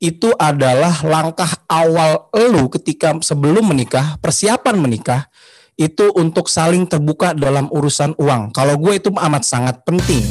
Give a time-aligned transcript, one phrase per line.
[0.00, 5.28] itu adalah langkah awal elu ketika sebelum menikah, persiapan menikah
[5.76, 8.48] itu untuk saling terbuka dalam urusan uang.
[8.56, 10.24] Kalau gue itu amat sangat penting.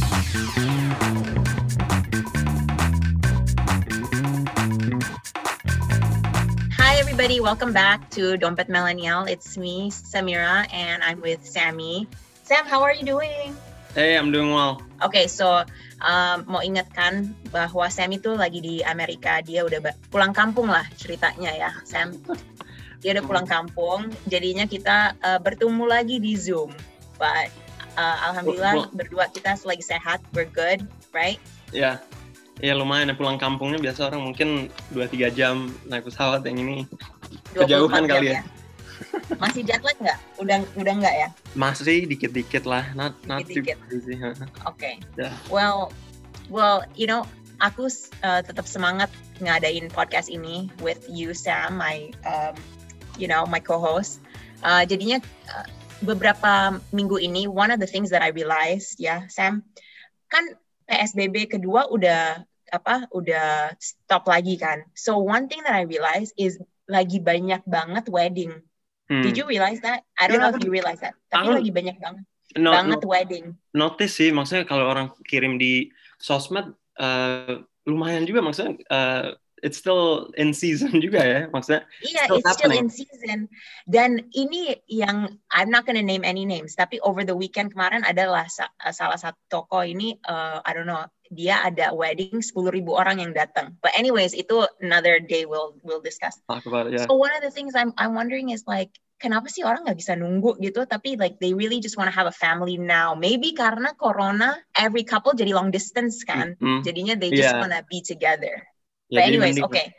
[6.82, 7.38] Hi, everybody.
[7.38, 9.30] Welcome back to Dompet Millennial.
[9.30, 12.10] It's me, Samira, and I'm with Sammy.
[12.42, 13.54] Sam, how are you doing?
[14.00, 14.80] Hey, I'm doing well.
[15.04, 15.68] Okay, so
[16.00, 19.44] um, mau ingatkan bahwa Sam itu lagi di Amerika.
[19.44, 22.16] Dia udah pulang kampung lah ceritanya ya, Sam.
[23.04, 24.08] Dia udah pulang kampung.
[24.32, 26.72] Jadinya kita uh, bertemu lagi di Zoom.
[27.20, 27.52] But
[28.00, 30.24] uh, alhamdulillah well, berdua kita lagi sehat.
[30.32, 31.44] We're good, right?
[31.76, 32.00] Ya,
[32.64, 32.72] yeah.
[32.72, 36.88] ya lumayan ya pulang kampungnya biasa orang mungkin 2-3 jam naik pesawat yang ini
[37.52, 38.48] kejauhan kali ya.
[38.48, 38.59] ya.
[39.42, 40.20] Masih jet lag nggak?
[40.42, 41.28] Udah udah nggak ya?
[41.58, 44.38] Masih dikit-dikit lah, not not dikit -dikit.
[44.68, 44.78] Oke.
[44.78, 44.94] Okay.
[45.18, 45.34] Yeah.
[45.50, 45.90] Well,
[46.52, 47.26] well, you know,
[47.62, 47.90] aku
[48.24, 49.10] uh, tetap semangat
[49.40, 52.56] ngadain podcast ini with you Sam, my um,
[53.20, 54.24] you know, my co-host.
[54.60, 55.68] Uh, jadinya uh,
[56.04, 59.64] beberapa minggu ini one of the things that I realized ya, Sam,
[60.28, 60.44] kan
[60.90, 63.10] PSBB kedua udah apa?
[63.16, 64.86] Udah stop lagi kan.
[64.94, 68.66] So one thing that I realized is lagi banyak banget wedding
[69.10, 69.26] Hmm.
[69.26, 70.06] Did you realize that?
[70.22, 71.18] I don't yeah, know if you realize that.
[71.34, 72.24] Tapi lagi banyak banget.
[72.58, 73.46] No, banget no, wedding.
[73.74, 75.90] Notice sih, maksudnya kalau orang kirim di
[76.22, 81.86] sosmed uh, lumayan juga maksudnya uh, it's still in season juga ya maksudnya.
[82.06, 83.50] Iya, yeah, it's still in season.
[83.90, 88.46] Dan ini yang I'm not gonna name any names, tapi over the weekend kemarin adalah
[88.46, 93.22] sa salah satu toko ini uh, I don't know dia ada wedding 10 ribu orang
[93.22, 93.78] yang datang.
[93.86, 96.42] But anyways, itu another day we'll we'll discuss.
[96.50, 97.06] Talk about it, yeah.
[97.06, 100.16] So one of the things I'm I'm wondering is like kenapa sih orang nggak bisa
[100.16, 103.92] nunggu gitu tapi like they really just want to have a family now maybe karena
[104.00, 106.80] corona every couple jadi long distance kan mm -hmm.
[106.88, 107.60] jadinya they just yeah.
[107.60, 108.64] wanna be together
[109.12, 109.92] yeah, but anyways oke okay.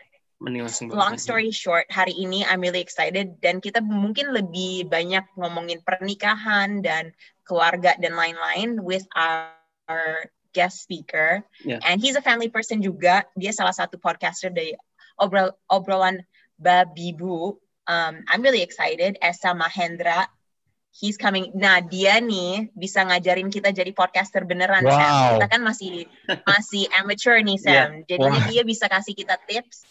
[0.89, 6.81] long story short hari ini I'm really excited dan kita mungkin lebih banyak ngomongin pernikahan
[6.81, 7.13] dan
[7.45, 9.53] keluarga dan lain-lain with our
[10.53, 11.43] guest speaker.
[11.65, 11.81] Yeah.
[11.83, 13.27] And he's a family person juga.
[13.39, 14.75] Dia salah satu podcaster dari
[15.19, 16.25] obrol obrolan
[16.61, 17.57] Babibu.
[17.89, 19.17] Um, I'm really excited.
[19.19, 20.29] Esa Mahendra.
[20.91, 21.55] He's coming.
[21.55, 24.91] Nah dia nih bisa ngajarin kita jadi podcaster beneran, wow.
[24.91, 25.15] Sam.
[25.39, 25.91] Kita kan masih
[26.51, 27.73] masih amateur nih, Sam.
[27.73, 27.91] Yeah.
[28.11, 28.51] Jadinya wow.
[28.51, 29.87] dia bisa kasih kita tips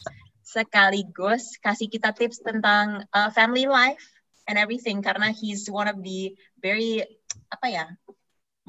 [0.50, 4.02] sekaligus kasih kita tips tentang uh, family life
[4.50, 7.06] and everything karena he's one of the very
[7.54, 7.86] apa ya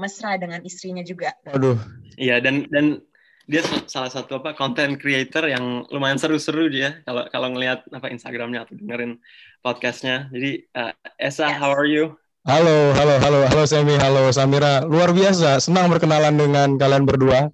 [0.01, 1.37] mesra dengan istrinya juga.
[1.45, 1.77] Waduh.
[2.17, 3.05] Iya dan dan
[3.51, 8.65] dia salah satu apa content creator yang lumayan seru-seru dia kalau kalau ngelihat apa Instagramnya
[8.65, 9.21] atau dengerin
[9.61, 10.33] podcastnya.
[10.33, 11.61] Jadi uh, Esa, yes.
[11.61, 12.17] how are you?
[12.49, 14.81] Halo, halo, halo, halo Semi, halo Samira.
[14.89, 17.53] Luar biasa, senang berkenalan dengan kalian berdua.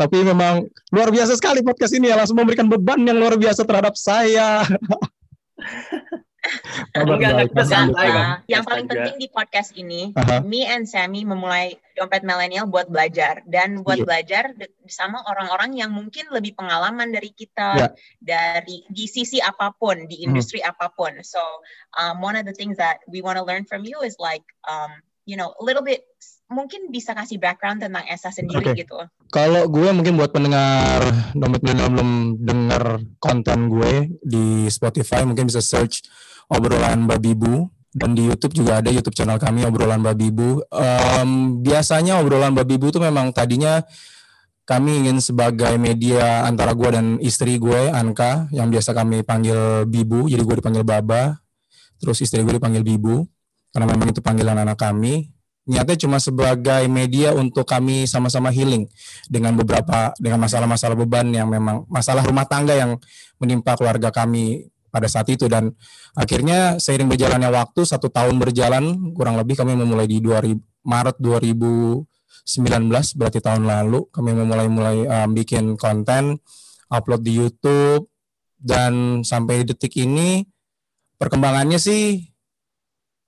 [0.00, 3.92] Tapi memang luar biasa sekali podcast ini ya, langsung memberikan beban yang luar biasa terhadap
[3.92, 4.64] saya.
[6.92, 10.42] Enggak, enggak, Yang paling penting di podcast ini, uh-huh.
[10.42, 14.06] me and Sammy memulai dompet milenial buat belajar dan buat yeah.
[14.06, 14.44] belajar
[14.90, 17.90] sama orang-orang yang mungkin lebih pengalaman dari kita yeah.
[18.18, 20.26] dari di sisi apa pun, di hmm.
[20.34, 20.70] industri hmm.
[20.74, 21.14] apa pun.
[21.22, 21.40] So,
[21.94, 24.90] um, one of the things that we want to learn from you is like, um,
[25.30, 26.02] you know, a little bit
[26.52, 28.84] mungkin bisa kasih background tentang Esa sendiri okay.
[28.84, 29.00] gitu.
[29.32, 31.02] Kalau gue mungkin buat pendengar
[31.32, 32.84] dompet milenial belum dengar
[33.16, 36.04] konten gue di Spotify mungkin bisa search
[36.52, 40.64] obrolan babibu dan di YouTube juga ada YouTube channel kami obrolan babibu.
[40.72, 43.84] Um, biasanya obrolan babibu itu memang tadinya
[44.62, 50.30] kami ingin sebagai media antara gue dan istri gue Anka yang biasa kami panggil Bibu,
[50.30, 51.42] jadi gue dipanggil Baba,
[51.98, 53.26] terus istri gue dipanggil Bibu
[53.74, 55.31] karena memang itu panggilan anak kami.
[55.62, 58.90] Niatnya cuma sebagai media untuk kami sama-sama healing
[59.30, 62.98] dengan beberapa dengan masalah-masalah beban yang memang masalah rumah tangga yang
[63.38, 65.46] menimpa keluarga kami pada saat itu.
[65.46, 65.70] Dan
[66.18, 72.10] akhirnya seiring berjalannya waktu satu tahun berjalan kurang lebih kami memulai di 2000, Maret 2019
[73.14, 76.42] berarti tahun lalu kami memulai mulai um, bikin konten
[76.90, 78.10] upload di YouTube.
[78.62, 80.46] Dan sampai detik ini
[81.18, 82.31] perkembangannya sih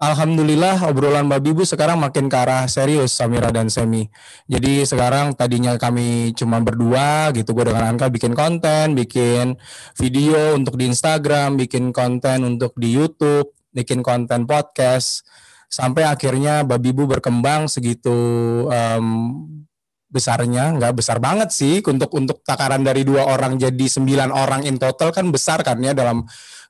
[0.04, 4.04] Alhamdulillah obrolan Babi Bu sekarang makin ke arah serius Samira dan Semi.
[4.44, 9.56] Jadi sekarang tadinya kami cuma berdua gitu gue dengan Anka bikin konten, bikin
[9.96, 15.24] video untuk di Instagram, bikin konten untuk di YouTube, bikin konten podcast
[15.72, 18.12] sampai akhirnya Babi Bu berkembang segitu
[18.68, 19.63] um,
[20.14, 24.78] besarnya nggak besar banget sih untuk untuk takaran dari dua orang jadi sembilan orang in
[24.78, 26.22] total kan besar kan ya dalam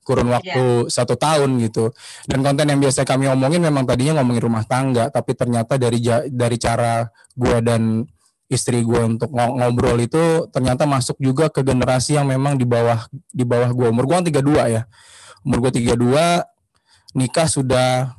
[0.04, 0.92] kurun waktu yeah.
[0.92, 1.92] satu tahun gitu.
[2.28, 6.56] Dan konten yang biasa kami omongin memang tadinya ngomongin rumah tangga, tapi ternyata dari dari
[6.60, 8.04] cara gue dan
[8.52, 13.42] istri gue untuk ngobrol itu ternyata masuk juga ke generasi yang memang di bawah di
[13.42, 14.82] bawah gue umur gue kan 32 ya
[15.42, 18.12] umur gue 32 nikah sudah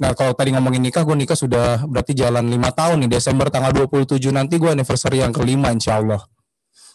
[0.00, 3.20] Nah kalau tadi ngomongin nikah, gue nikah sudah berarti jalan lima tahun nih.
[3.20, 6.24] Desember tanggal 27 nanti gue anniversary yang kelima insya Allah.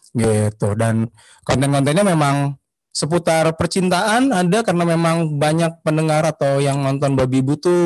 [0.10, 0.74] Gitu.
[0.74, 1.06] Dan
[1.46, 2.58] konten-kontennya memang
[2.96, 7.84] seputar percintaan ada karena memang banyak pendengar atau yang nonton babi ibu tuh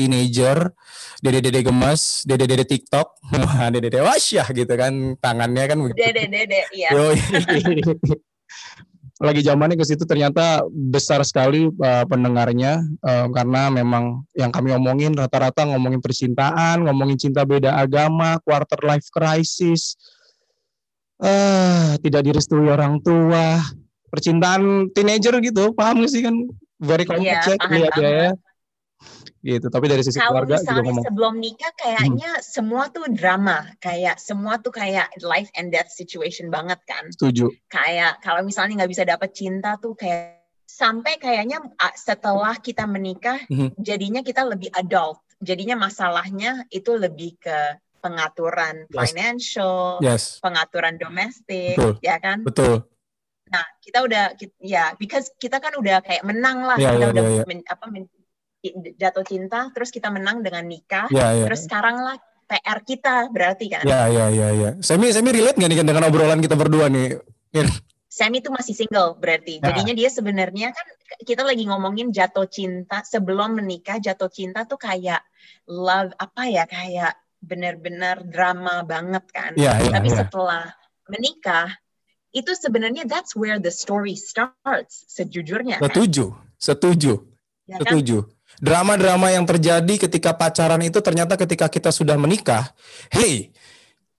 [0.00, 0.72] teenager,
[1.20, 3.20] dede-dede gemes, dede-dede TikTok,
[3.72, 6.88] dede-dede wasyah gitu kan tangannya kan Dede-dede, iya.
[9.16, 15.16] Lagi zamannya ke situ ternyata besar sekali uh, pendengarnya uh, karena memang yang kami omongin
[15.16, 19.96] rata-rata ngomongin percintaan, ngomongin cinta beda agama, quarter life crisis,
[21.24, 23.64] uh, tidak direstui orang tua,
[24.12, 26.36] percintaan teenager gitu paham gak sih kan?
[26.76, 28.36] Very iya, ya lihat ya
[29.46, 32.42] gitu tapi dari sisi Kalau keluarga juga ngomong sebelum nikah kayaknya hmm.
[32.42, 38.18] semua tuh drama kayak semua tuh kayak life and death situation banget kan setuju kayak
[38.20, 41.62] kalau misalnya nggak bisa dapet cinta tuh kayak sampai kayaknya
[41.94, 43.78] setelah kita menikah hmm.
[43.78, 48.96] jadinya kita lebih adult jadinya masalahnya itu lebih ke pengaturan yes.
[48.98, 50.24] financial yes.
[50.42, 52.84] pengaturan domestik ya kan betul
[53.46, 57.22] Nah, kita udah ya because kita kan udah kayak menang lah, yeah, kita yeah, udah
[57.22, 57.46] yeah, yeah.
[57.46, 58.04] Men, apa men,
[58.98, 61.46] jatuh cinta, terus kita menang dengan nikah, yeah, yeah.
[61.46, 62.16] terus sekarang lah
[62.46, 63.82] PR kita berarti kan?
[63.82, 64.70] Ya ya ya ya.
[64.78, 67.18] Semi semi relate nggak nih dengan obrolan kita berdua nih?
[68.06, 69.58] Semi itu masih single berarti.
[69.58, 69.74] Nah.
[69.74, 70.86] Jadinya dia sebenarnya kan
[71.26, 75.20] kita lagi ngomongin jatuh cinta sebelum menikah jatuh cinta tuh kayak
[75.66, 79.52] love apa ya kayak benar-benar drama banget kan.
[79.58, 80.16] Ya, ya, Tapi ya.
[80.24, 80.64] setelah
[81.10, 81.68] menikah
[82.30, 85.82] itu sebenarnya that's where the story starts sejujurnya.
[85.82, 85.88] Kan?
[85.88, 86.56] Setuju, kan?
[86.56, 87.12] setuju,
[87.66, 88.18] ya, setuju.
[88.58, 92.72] Drama-drama yang terjadi ketika pacaran itu ternyata ketika kita sudah menikah,
[93.12, 93.52] hey,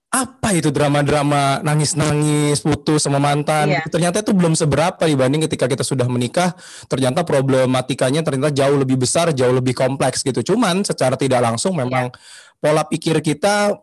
[0.08, 3.84] apa itu drama-drama nangis-nangis putus sama mantan yeah.
[3.92, 6.56] ternyata itu belum seberapa dibanding ketika kita sudah menikah
[6.88, 12.08] ternyata problematikanya ternyata jauh lebih besar jauh lebih kompleks gitu cuman secara tidak langsung memang
[12.08, 12.56] yeah.
[12.56, 13.76] pola pikir kita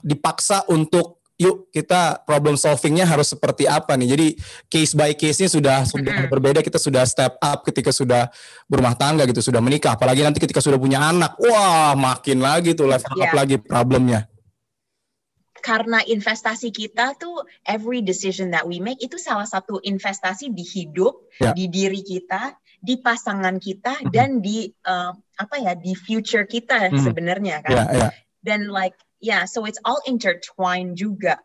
[0.00, 4.08] dipaksa untuk yuk kita problem solvingnya harus seperti apa nih.
[4.16, 4.26] Jadi
[4.72, 6.64] case by case-nya sudah sudah berbeda.
[6.64, 8.32] Kita sudah step up ketika sudah
[8.66, 9.94] berumah tangga gitu, sudah menikah.
[9.94, 13.24] Apalagi nanti ketika sudah punya anak, wah makin lagi tuh level yeah.
[13.28, 13.36] up iya.
[13.36, 14.20] lagi problemnya.
[15.60, 21.26] Karena investasi kita tuh every decision that we make itu salah satu investasi di hidup,
[21.42, 21.52] yeah.
[21.52, 24.12] di diri kita, di pasangan kita, mm-hmm.
[24.14, 27.02] dan di uh, apa ya di future kita mm-hmm.
[27.02, 27.72] sebenarnya kan.
[27.76, 28.10] Yeah, yeah.
[28.46, 31.40] Dan like yeah, so it's all intertwined juga.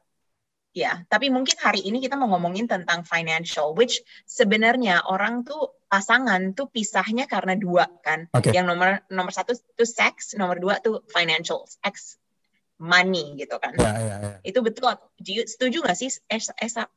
[0.71, 0.95] Ya, yeah.
[1.11, 6.71] tapi mungkin hari ini kita mau ngomongin tentang financial, which sebenarnya orang tuh pasangan tuh
[6.71, 8.31] pisahnya karena dua kan.
[8.31, 8.55] Okay.
[8.55, 12.15] Yang nomor nomor satu tuh seks, nomor dua tuh financial, X
[12.79, 13.75] money gitu kan.
[13.75, 14.37] Yeah, yeah, yeah.
[14.47, 14.95] Itu betul.
[15.21, 16.87] Setuju gak sih, Esa?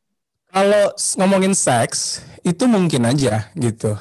[0.54, 3.98] Kalau ngomongin seks, itu mungkin aja gitu.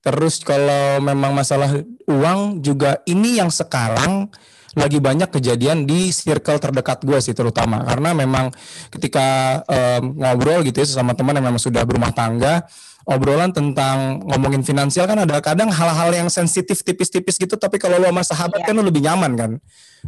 [0.00, 4.30] Terus kalau memang masalah uang juga ini yang sekarang
[4.76, 8.52] lagi banyak kejadian di circle terdekat gue sih terutama karena memang
[8.92, 12.68] ketika um, ngobrol gitu ya sama teman yang memang sudah berumah tangga
[13.08, 18.10] obrolan tentang ngomongin finansial kan ada kadang hal-hal yang sensitif tipis-tipis gitu tapi kalau lo
[18.10, 18.66] sama sahabat yeah.
[18.68, 19.50] kan lo lebih nyaman kan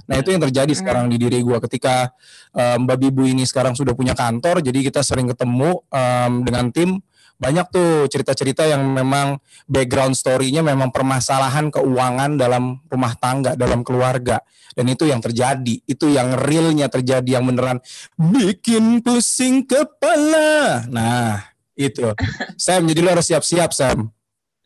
[0.04, 0.78] nah itu yang terjadi mm.
[0.84, 2.12] sekarang di diri gue ketika
[2.52, 7.00] um, Mbak Bibu ini sekarang sudah punya kantor jadi kita sering ketemu um, dengan tim
[7.38, 9.38] banyak tuh cerita-cerita yang memang
[9.70, 14.42] background story-nya memang permasalahan keuangan dalam rumah tangga, dalam keluarga.
[14.74, 17.78] Dan itu yang terjadi, itu yang realnya terjadi, yang beneran
[18.18, 20.82] bikin pusing kepala.
[20.90, 21.46] Nah,
[21.78, 22.10] itu.
[22.58, 24.10] Sam, jadi lo harus siap-siap, Sam.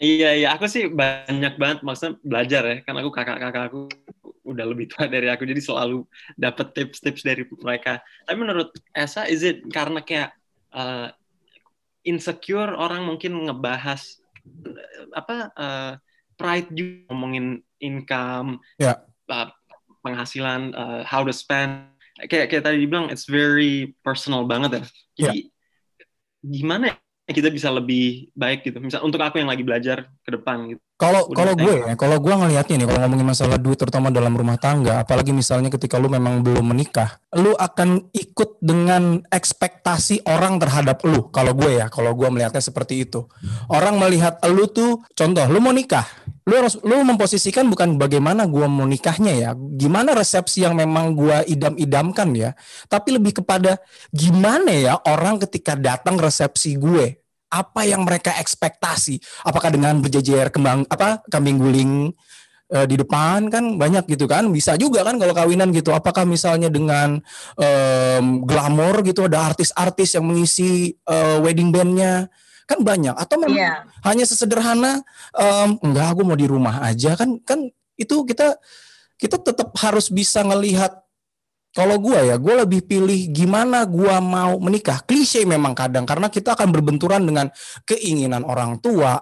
[0.00, 0.48] Iya, iya.
[0.56, 2.76] Aku sih banyak banget maksudnya belajar ya.
[2.82, 3.80] Kan aku kakak-kakak aku
[4.42, 6.02] udah lebih tua dari aku, jadi selalu
[6.34, 8.02] dapat tips-tips dari mereka.
[8.26, 10.34] Tapi menurut Esa, is it karena kayak
[10.74, 11.14] uh,
[12.02, 14.22] insecure orang mungkin ngebahas
[15.14, 15.92] apa uh,
[16.34, 18.98] pride juga ngomongin income yeah.
[19.30, 19.50] uh,
[20.02, 21.86] penghasilan uh, how to spend
[22.26, 25.48] kayak kayak tadi dibilang it's very personal banget ya jadi yeah.
[26.42, 30.74] gimana ya kita bisa lebih baik gitu misal untuk aku yang lagi belajar ke depan
[30.74, 34.30] gitu kalau kalau gue ya, kalau gue ngelihatnya nih, kalau ngomongin masalah duit terutama dalam
[34.38, 40.62] rumah tangga, apalagi misalnya ketika lu memang belum menikah, lu akan ikut dengan ekspektasi orang
[40.62, 41.26] terhadap lu.
[41.34, 43.26] Kalau gue ya, kalau gue melihatnya seperti itu.
[43.66, 46.06] Orang melihat lu tuh, contoh, lu mau nikah,
[46.46, 51.50] lu harus lu memposisikan bukan bagaimana gue mau nikahnya ya, gimana resepsi yang memang gue
[51.50, 52.54] idam-idamkan ya,
[52.86, 53.82] tapi lebih kepada
[54.14, 57.21] gimana ya orang ketika datang resepsi gue,
[57.52, 59.20] apa yang mereka ekspektasi?
[59.44, 61.92] Apakah dengan berjejer kembang apa kambing guling
[62.72, 64.48] uh, di depan kan banyak gitu kan?
[64.48, 65.92] Bisa juga kan kalau kawinan gitu.
[65.92, 67.20] Apakah misalnya dengan
[67.60, 72.32] um, glamor gitu ada artis-artis yang mengisi uh, wedding bandnya?
[72.64, 73.12] Kan banyak.
[73.12, 73.84] Atau memang yeah.
[74.08, 75.04] hanya sesederhana
[75.36, 77.12] um, enggak aku mau di rumah aja.
[77.20, 77.68] Kan kan
[78.00, 78.56] itu kita
[79.20, 81.01] kita tetap harus bisa ngelihat
[81.72, 85.00] kalau gue ya, gue lebih pilih gimana gue mau menikah.
[85.08, 87.48] Klise memang kadang karena kita akan berbenturan dengan
[87.88, 89.16] keinginan orang tua.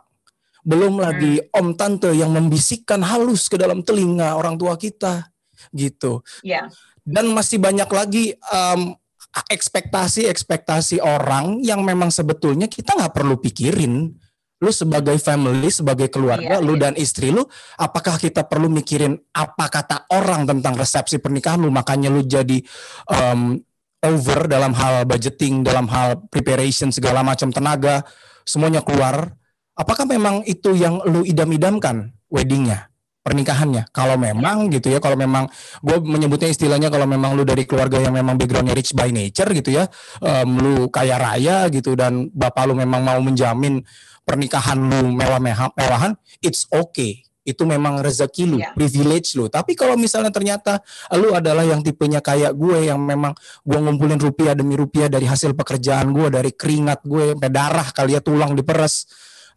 [0.60, 1.02] Belum hmm.
[1.02, 5.30] lagi om tante yang membisikkan halus ke dalam telinga orang tua kita,
[5.72, 6.20] gitu.
[6.44, 6.68] Yeah.
[7.00, 8.92] Dan masih banyak lagi um,
[9.30, 14.19] ekspektasi-ekspektasi orang yang memang sebetulnya kita nggak perlu pikirin
[14.60, 16.88] lu sebagai family, sebagai keluarga, iya, lu iya.
[16.88, 17.40] dan istri lu,
[17.80, 21.72] apakah kita perlu mikirin apa kata orang tentang resepsi pernikahan lu?
[21.72, 22.60] Makanya lu jadi
[23.08, 23.56] um,
[24.04, 28.04] over dalam hal budgeting, dalam hal preparation segala macam tenaga,
[28.44, 29.32] semuanya keluar.
[29.80, 32.90] Apakah memang itu yang lu idam-idamkan weddingnya?
[33.20, 33.92] pernikahannya.
[33.92, 35.44] Kalau memang gitu ya, kalau memang
[35.84, 39.76] gue menyebutnya istilahnya kalau memang lu dari keluarga yang memang backgroundnya rich by nature gitu
[39.76, 39.84] ya,
[40.24, 43.84] um, lu kaya raya gitu dan bapak lu memang mau menjamin
[44.30, 47.26] pernikahan lu mewah-mewahan, it's okay.
[47.42, 48.70] Itu memang rezeki lu, yeah.
[48.78, 49.50] privilege lu.
[49.50, 50.78] Tapi kalau misalnya ternyata
[51.18, 53.34] lu adalah yang tipenya kayak gue yang memang
[53.66, 58.14] gue ngumpulin rupiah demi rupiah dari hasil pekerjaan gue, dari keringat gue, sampai darah kali
[58.14, 59.10] ya tulang diperes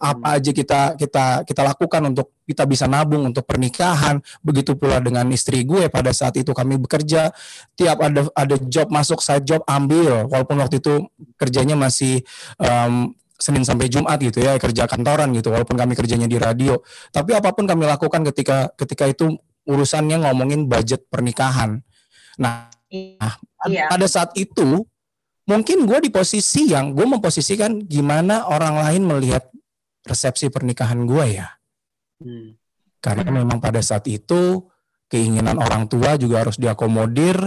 [0.03, 0.36] apa hmm.
[0.36, 5.63] aja kita kita kita lakukan untuk kita bisa nabung untuk pernikahan begitu pula dengan istri
[5.63, 7.32] gue pada saat itu kami bekerja
[7.80, 11.08] tiap ada ada job masuk saya job ambil walaupun waktu itu
[11.39, 12.20] kerjanya masih
[12.60, 17.34] um, Senin sampai Jumat gitu ya kerja kantoran gitu walaupun kami kerjanya di radio tapi
[17.34, 19.36] apa pun kami lakukan ketika ketika itu
[19.66, 21.82] urusannya ngomongin budget pernikahan
[22.38, 23.90] nah, iya.
[23.90, 24.86] pada saat itu
[25.44, 29.44] mungkin gue di posisi yang gue memposisikan gimana orang lain melihat
[30.08, 31.48] resepsi pernikahan gue ya
[32.24, 32.56] hmm.
[33.04, 34.63] karena memang pada saat itu
[35.12, 37.38] keinginan orang tua juga harus diakomodir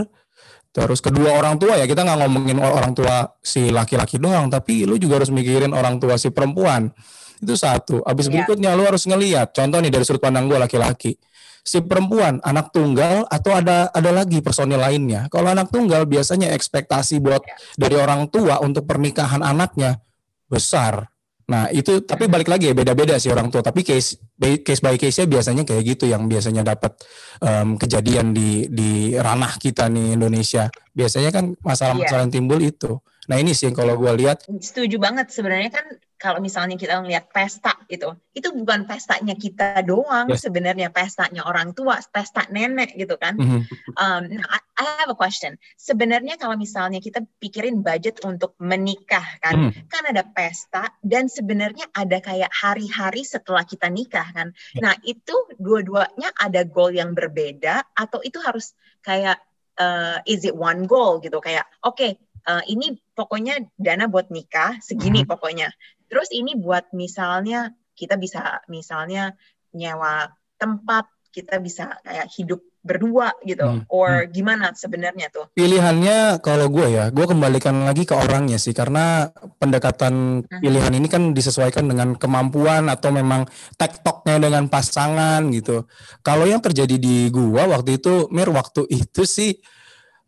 [0.76, 5.00] Terus kedua orang tua ya kita nggak ngomongin orang tua si laki-laki doang, tapi lu
[5.00, 6.92] juga harus mikirin orang tua si perempuan.
[7.40, 8.04] Itu satu.
[8.04, 8.45] Abis yeah.
[8.45, 9.56] berikutnya lu harus ngeliat.
[9.56, 11.16] Contoh nih dari sudut pandang gue laki-laki.
[11.64, 15.33] Si perempuan anak tunggal atau ada ada lagi personil lainnya.
[15.33, 17.56] Kalau anak tunggal biasanya ekspektasi buat yeah.
[17.80, 20.04] dari orang tua untuk pernikahan anaknya
[20.45, 21.09] besar.
[21.49, 23.64] Nah itu tapi balik lagi ya beda-beda sih orang tua.
[23.64, 26.93] Tapi case case by case-nya biasanya kayak gitu yang biasanya dapat
[27.40, 30.69] um, kejadian di di ranah kita nih Indonesia.
[30.93, 32.25] Biasanya kan masalah-masalah yeah.
[32.28, 33.00] yang timbul itu.
[33.26, 34.47] Nah ini sih kalau gue lihat.
[34.47, 40.33] Setuju banget sebenarnya kan kalau misalnya kita ngelihat pesta itu, itu bukan pestanya kita doang
[40.33, 40.49] yes.
[40.49, 43.37] sebenarnya pestanya orang tua, pesta nenek gitu kan.
[43.37, 43.61] Mm-hmm.
[44.00, 44.49] Um, nah,
[44.80, 45.61] I have a question.
[45.76, 49.92] Sebenarnya kalau misalnya kita pikirin budget untuk menikah kan, mm.
[49.92, 54.56] kan ada pesta dan sebenarnya ada kayak hari-hari setelah kita nikah kan.
[54.73, 54.88] Yeah.
[54.88, 58.73] Nah itu dua-duanya ada goal yang berbeda atau itu harus
[59.04, 59.37] kayak
[59.76, 62.16] uh, is it one goal gitu kayak oke okay,
[62.49, 65.32] uh, ini pokoknya dana buat nikah segini mm-hmm.
[65.32, 65.68] pokoknya.
[66.06, 69.32] Terus ini buat misalnya kita bisa misalnya
[69.73, 70.30] nyewa
[70.61, 73.90] tempat, kita bisa kayak hidup berdua gitu, hmm.
[73.90, 74.30] or hmm.
[74.30, 75.50] gimana sebenarnya tuh?
[75.58, 79.26] Pilihannya kalau gue ya, gue kembalikan lagi ke orangnya sih, karena
[79.58, 80.62] pendekatan hmm.
[80.62, 83.42] pilihan ini kan disesuaikan dengan kemampuan atau memang
[83.75, 85.90] tektoknya dengan pasangan gitu.
[86.23, 89.58] Kalau yang terjadi di gue waktu itu, Mir waktu itu sih,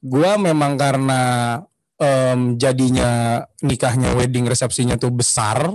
[0.02, 1.22] gue memang karena
[1.98, 5.74] um, jadinya nikahnya wedding resepsinya tuh besar.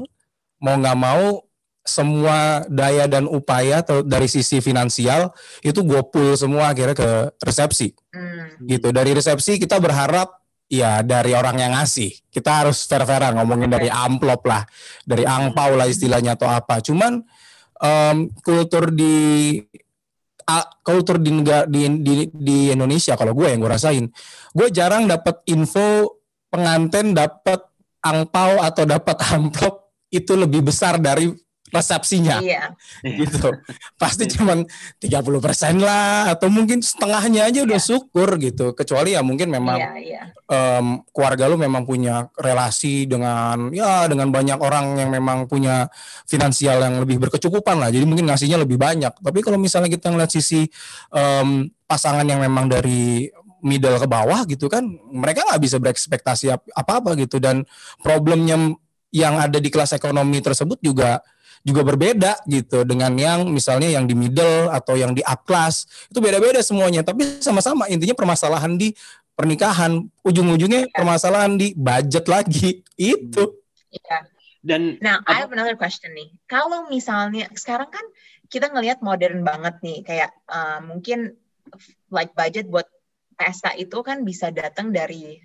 [0.64, 1.44] Mau nggak mau
[1.84, 7.10] semua daya dan upaya atau dari sisi finansial itu gue pull semua akhirnya ke
[7.44, 7.92] resepsi.
[8.16, 8.64] Hmm.
[8.64, 8.90] gitu.
[8.96, 10.32] Dari resepsi kita berharap
[10.72, 12.16] ya dari orang yang ngasih.
[12.32, 14.64] Kita harus fair-fairan ngomongin dari amplop lah.
[15.04, 16.80] Dari angpau lah istilahnya atau apa.
[16.80, 17.20] Cuman
[17.84, 19.60] um, kultur di
[20.84, 24.06] kultur di, di di di Indonesia kalau gue yang gue rasain.
[24.54, 26.22] Gue jarang dapat info
[26.54, 27.66] pengantin dapat
[28.04, 31.34] angpau atau dapat amplop itu lebih besar dari
[31.74, 32.38] resepsinya.
[32.40, 32.78] Iya.
[33.20, 33.50] gitu.
[33.98, 34.62] Pasti cuma
[35.02, 37.88] 30% lah atau mungkin setengahnya aja udah iya.
[37.90, 38.78] syukur gitu.
[38.78, 40.24] Kecuali ya mungkin memang iya, iya.
[40.46, 45.90] Um, keluarga lu memang punya relasi dengan ya dengan banyak orang yang memang punya
[46.30, 47.90] finansial yang lebih berkecukupan lah.
[47.90, 49.18] Jadi mungkin ngasihnya lebih banyak.
[49.18, 50.70] Tapi kalau misalnya kita ngeliat sisi
[51.10, 57.16] um, pasangan yang memang dari middle ke bawah gitu kan mereka nggak bisa berekspektasi apa-apa
[57.16, 57.64] gitu dan
[58.04, 58.76] problemnya
[59.16, 61.24] yang ada di kelas ekonomi tersebut juga
[61.64, 66.20] juga berbeda gitu dengan yang misalnya yang di middle atau yang di up class itu
[66.20, 68.92] beda-beda semuanya tapi sama-sama intinya permasalahan di
[69.34, 70.94] pernikahan ujung-ujungnya ya.
[70.94, 73.44] permasalahan di budget lagi itu
[73.90, 74.28] ya.
[74.64, 76.32] Dan Nah, I have another question nih.
[76.48, 78.06] Kalau misalnya sekarang kan
[78.48, 81.36] kita ngelihat modern banget nih, kayak uh, mungkin
[82.08, 82.88] like budget buat
[83.36, 85.36] pesta itu kan bisa datang dari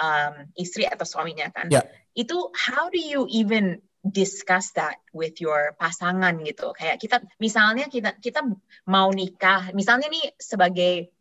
[0.00, 1.68] um, istri atau suaminya kan.
[1.68, 1.84] Yeah.
[2.16, 6.74] Itu how do you even discuss that with your pasangan gitu?
[6.74, 8.42] Kayak kita misalnya kita kita
[8.90, 11.14] mau nikah, misalnya nih sebagai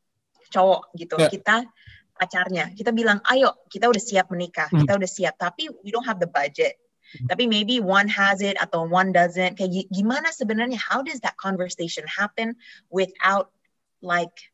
[0.51, 1.31] cowok gitu, yeah.
[1.31, 1.55] kita
[2.17, 4.85] pacarnya, kita bilang, ayo kita udah siap menikah, hmm.
[4.85, 6.81] kita udah siap, tapi we don't have the budget
[7.27, 12.07] tapi maybe one has it atau one doesn't kayak gimana sebenarnya how does that conversation
[12.07, 12.55] happen
[12.87, 13.51] without
[13.99, 14.51] like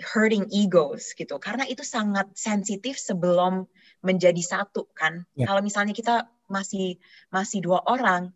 [0.00, 3.66] hurting egos gitu karena itu sangat sensitif sebelum
[4.00, 5.50] menjadi satu kan yeah.
[5.50, 6.98] kalau misalnya kita masih
[7.30, 8.32] masih dua orang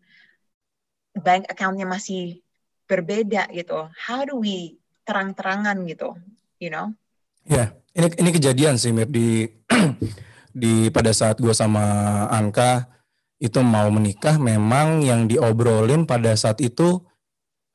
[1.17, 2.41] bank accountnya masih
[2.87, 6.15] berbeda gitu how do we terang-terangan gitu
[6.61, 6.93] you know
[7.43, 7.67] ya yeah.
[7.97, 9.49] ini ini kejadian sih Mir di
[10.61, 11.83] di pada saat gue sama
[12.29, 12.93] Anka
[13.43, 17.03] itu mau menikah memang yang diobrolin pada saat itu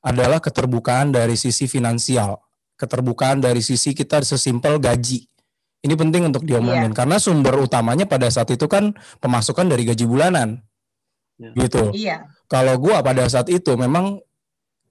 [0.01, 2.41] adalah keterbukaan dari sisi finansial,
[2.81, 5.29] keterbukaan dari sisi kita sesimpel gaji.
[5.89, 6.97] Ini penting untuk diomongin yeah.
[6.97, 8.93] karena sumber utamanya pada saat itu kan
[9.25, 10.61] pemasukan dari gaji bulanan.
[11.41, 11.57] Yeah.
[11.57, 11.83] Gitu.
[11.97, 12.29] Yeah.
[12.45, 14.21] Kalau gua pada saat itu memang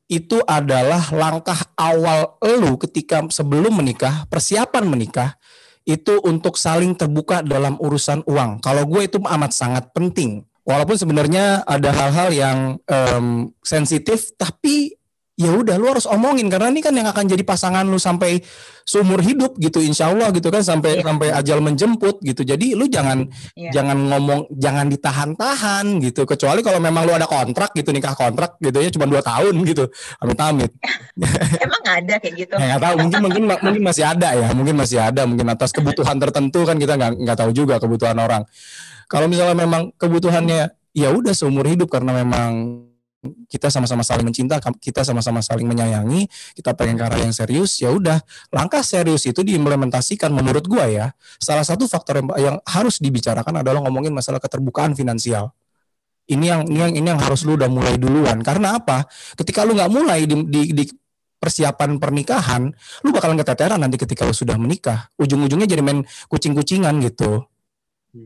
[0.09, 5.37] itu adalah langkah awal elu ketika sebelum menikah, persiapan menikah
[5.85, 8.59] itu untuk saling terbuka dalam urusan uang.
[8.59, 12.59] Kalau gue itu amat sangat penting walaupun sebenarnya ada hal-hal yang
[12.91, 14.96] um, sensitif tapi
[15.37, 18.41] ya udah lu harus omongin karena ini kan yang akan jadi pasangan lu sampai
[18.81, 21.05] seumur hidup gitu insya Allah gitu kan sampai yeah.
[21.05, 22.41] sampai ajal menjemput gitu.
[22.41, 23.69] Jadi lu jangan yeah.
[23.69, 26.25] jangan ngomong jangan ditahan-tahan gitu.
[26.25, 29.85] Kecuali kalau memang lu ada kontrak gitu nikah kontrak gitu ya cuma dua tahun gitu.
[30.25, 30.71] Amit amit.
[31.69, 32.55] Emang ada kayak gitu?
[32.57, 32.95] Nggak tahu.
[32.97, 34.47] Mungkin mungkin mungkin masih ada ya.
[34.57, 35.21] Mungkin masih ada.
[35.29, 38.41] Mungkin atas kebutuhan tertentu kan kita nggak nggak tahu juga kebutuhan orang.
[39.05, 42.86] Kalau misalnya memang kebutuhannya ya udah seumur hidup karena memang
[43.49, 48.21] kita sama-sama saling mencinta, kita sama-sama saling menyayangi, kita pengen karya yang serius, ya udah
[48.53, 51.07] langkah serius itu diimplementasikan menurut gua ya.
[51.41, 55.49] Salah satu faktor yang, yang harus dibicarakan adalah ngomongin masalah keterbukaan finansial.
[56.27, 58.43] Ini yang ini yang ini yang harus lu udah mulai duluan.
[58.43, 59.07] Karena apa?
[59.39, 60.83] Ketika lu nggak mulai di, di, di
[61.39, 62.67] persiapan pernikahan,
[63.05, 65.07] lu bakalan keteteran nanti ketika lu sudah menikah.
[65.15, 67.47] Ujung-ujungnya jadi main kucing-kucingan gitu.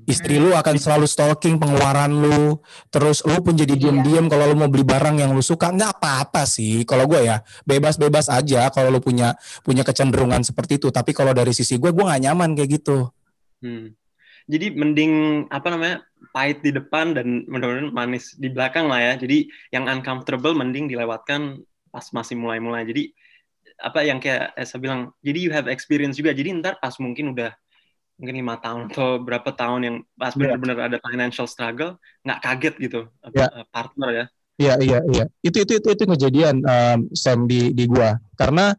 [0.05, 3.81] Istri lu akan selalu stalking pengeluaran lu, terus lu pun jadi iya.
[3.87, 6.83] diam-diam kalau lu mau beli barang yang lu suka nggak apa-apa sih.
[6.83, 10.89] Kalau gue ya bebas-bebas aja kalau lu punya punya kecenderungan seperti itu.
[10.89, 13.11] Tapi kalau dari sisi gue, gue nggak nyaman kayak gitu.
[13.61, 13.93] Hmm.
[14.49, 19.13] Jadi mending apa namanya pahit di depan dan mudah-mudahan manis di belakang lah ya.
[19.21, 21.61] Jadi yang uncomfortable mending dilewatkan
[21.93, 22.83] pas masih mulai-mulai.
[22.83, 23.13] Jadi
[23.81, 26.33] apa yang kayak saya bilang, jadi you have experience juga.
[26.33, 27.53] Jadi ntar pas mungkin udah
[28.21, 30.53] mungkin lima tahun atau berapa tahun yang pas iya.
[30.53, 33.01] benar-benar ada financial struggle nggak kaget gitu
[33.33, 33.65] yeah.
[33.73, 34.25] partner ya
[34.61, 38.77] iya iya iya itu itu itu itu kejadian um, Sam di di gua karena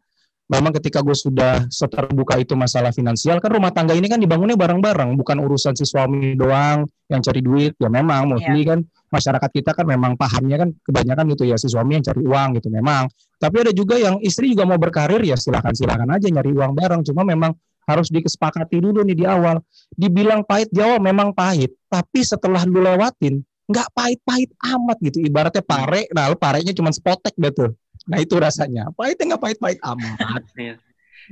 [0.51, 5.15] memang ketika gue sudah seterbuka itu masalah finansial kan rumah tangga ini kan dibangunnya bareng-bareng
[5.15, 8.75] bukan urusan si suami doang yang cari duit ya memang mostly yeah.
[8.75, 8.79] kan
[9.09, 12.67] masyarakat kita kan memang pahamnya kan kebanyakan gitu ya si suami yang cari uang gitu
[12.69, 13.07] memang
[13.39, 17.01] tapi ada juga yang istri juga mau berkarir ya silakan silakan aja nyari uang bareng
[17.07, 17.55] cuma memang
[17.87, 19.59] harus dikesepakati dulu nih di awal.
[19.93, 25.23] Dibilang pahit Jawa memang pahit, tapi setelah lu lewatin nggak pahit-pahit amat gitu.
[25.23, 27.75] Ibaratnya pare, nah lu parenya cuma spotek betul.
[28.07, 28.91] Nah itu rasanya.
[28.91, 30.43] Pahitnya nggak pahit-pahit amat.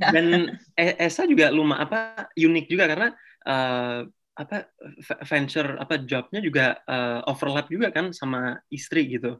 [0.00, 3.08] Dan e-, Esa juga lumayan apa unik juga karena
[3.44, 4.72] uh, apa
[5.28, 9.36] venture apa jobnya juga uh, overlap juga kan sama istri gitu.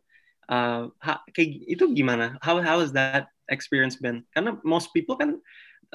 [0.53, 2.37] Uh, ha, kayak itu gimana?
[2.45, 4.21] How how is that experience been?
[4.37, 5.41] Karena most people kan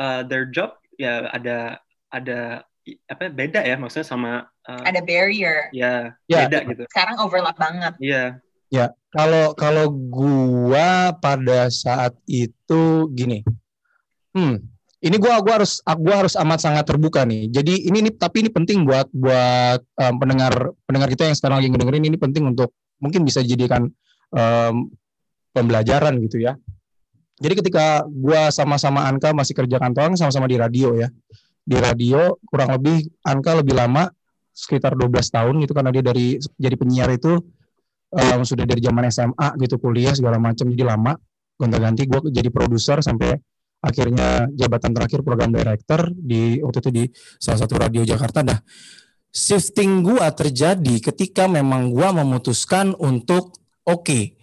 [0.01, 1.79] uh, their job ya ada
[2.11, 2.67] ada
[3.07, 4.31] apa beda ya maksudnya sama
[4.67, 5.69] uh, ada barrier.
[5.75, 6.47] ya, ya.
[6.47, 6.83] beda gitu.
[6.91, 7.93] Sekarang overlap banget.
[8.01, 8.23] Iya.
[8.67, 13.45] Ya kalau kalau gua pada saat itu gini.
[14.35, 17.53] Hmm ini gua gua harus gua harus amat sangat terbuka nih.
[17.53, 21.69] Jadi ini nih tapi ini penting buat buat um, pendengar pendengar kita yang sekarang lagi
[21.69, 23.85] ngedengerin ini penting untuk mungkin bisa dijadikan
[24.33, 24.89] um,
[25.53, 26.57] pembelajaran gitu ya
[27.37, 31.09] jadi ketika gue sama-sama Anka masih kerja kantoran sama-sama di radio ya.
[31.67, 34.09] Di radio kurang lebih Anka lebih lama
[34.57, 37.37] sekitar 12 tahun gitu karena dia dari jadi penyiar itu
[38.09, 41.13] um, sudah dari zaman SMA gitu kuliah segala macam jadi lama
[41.57, 43.37] gonta-ganti gue jadi produser sampai
[43.85, 47.03] akhirnya jabatan terakhir program director di waktu itu di
[47.37, 48.57] salah satu radio Jakarta dah
[49.29, 53.53] shifting gue terjadi ketika memang gue memutuskan untuk
[53.85, 54.36] oke okay,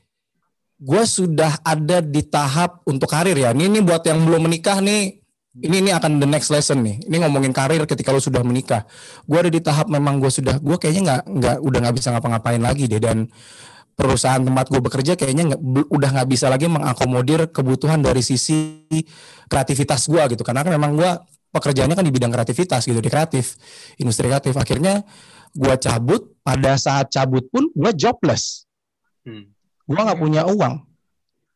[0.85, 3.57] gue sudah ada di tahap untuk karir ya.
[3.57, 5.25] Ini, ini buat yang belum menikah nih,
[5.65, 7.01] ini ini akan the next lesson nih.
[7.09, 8.85] Ini ngomongin karir ketika lo sudah menikah.
[9.25, 12.61] Gue ada di tahap memang gue sudah, gue kayaknya nggak nggak udah nggak bisa ngapa-ngapain
[12.61, 13.33] lagi deh dan
[13.95, 18.91] perusahaan tempat gue bekerja kayaknya gak, udah nggak bisa lagi mengakomodir kebutuhan dari sisi
[19.47, 21.11] kreativitas gue gitu karena kan memang gue
[21.55, 23.55] pekerjaannya kan di bidang kreativitas gitu di kreatif
[24.03, 25.07] industri kreatif akhirnya
[25.55, 28.67] gue cabut pada saat cabut pun gue jobless
[29.23, 29.54] hmm.
[29.85, 30.85] Gue nggak punya uang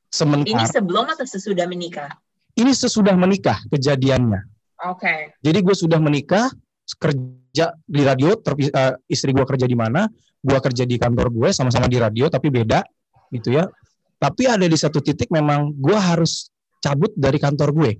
[0.08, 2.12] sementara ini sebelum atau sesudah menikah
[2.58, 4.42] ini sesudah menikah kejadiannya.
[4.90, 5.06] Oke.
[5.06, 5.20] Okay.
[5.38, 6.50] Jadi gue sudah menikah,
[6.98, 10.10] kerja di radio, ter, uh, istri gue kerja di mana,
[10.42, 12.82] gue kerja di kantor gue sama-sama di radio tapi beda
[13.30, 13.70] gitu ya.
[14.18, 16.50] Tapi ada di satu titik memang gue harus
[16.82, 17.92] cabut dari kantor gue.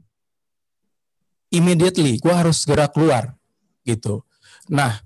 [1.55, 3.39] Immediately, gue harus segera keluar
[3.87, 4.27] gitu.
[4.69, 4.99] Nah,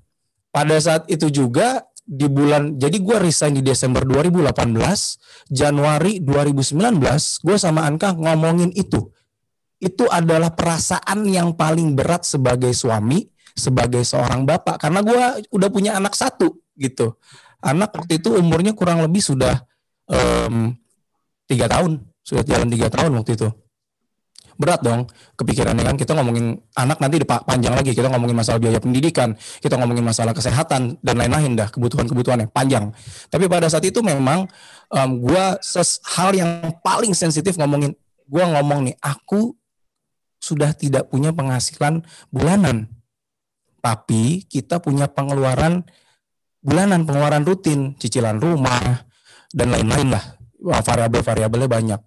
[0.49, 4.51] pada saat itu juga di bulan jadi gue resign di Desember 2018
[5.49, 6.99] Januari 2019
[7.47, 9.12] gue sama Anka ngomongin itu
[9.83, 13.27] itu adalah perasaan yang paling berat sebagai suami,
[13.59, 14.79] sebagai seorang bapak.
[14.79, 17.19] Karena gue udah punya anak satu gitu.
[17.59, 19.59] Anak waktu itu umurnya kurang lebih sudah
[21.51, 23.49] tiga um, tahun, sudah jalan tiga tahun waktu itu.
[24.62, 29.35] Berat dong kepikirannya kan kita ngomongin anak nanti panjang lagi kita ngomongin masalah biaya pendidikan
[29.59, 32.94] kita ngomongin masalah kesehatan dan lain-lain dah kebutuhan-kebutuhannya panjang
[33.27, 34.46] tapi pada saat itu memang
[34.94, 35.44] um, gue
[36.14, 37.90] hal yang paling sensitif ngomongin
[38.31, 39.59] gue ngomong nih aku
[40.42, 42.03] sudah tidak punya penghasilan
[42.35, 42.90] bulanan.
[43.79, 45.87] Tapi kita punya pengeluaran
[46.59, 49.07] bulanan, pengeluaran rutin, cicilan rumah,
[49.55, 50.25] dan lain-lain lah.
[50.59, 52.01] Variabel-variabelnya banyak.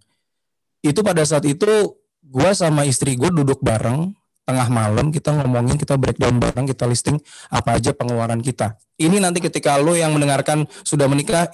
[0.83, 1.95] Itu pada saat itu
[2.35, 4.11] gue sama istri gue duduk bareng,
[4.43, 7.15] tengah malam kita ngomongin, kita breakdown bareng, kita listing
[7.47, 8.75] apa aja pengeluaran kita.
[8.99, 11.47] Ini nanti ketika lo yang mendengarkan sudah menikah,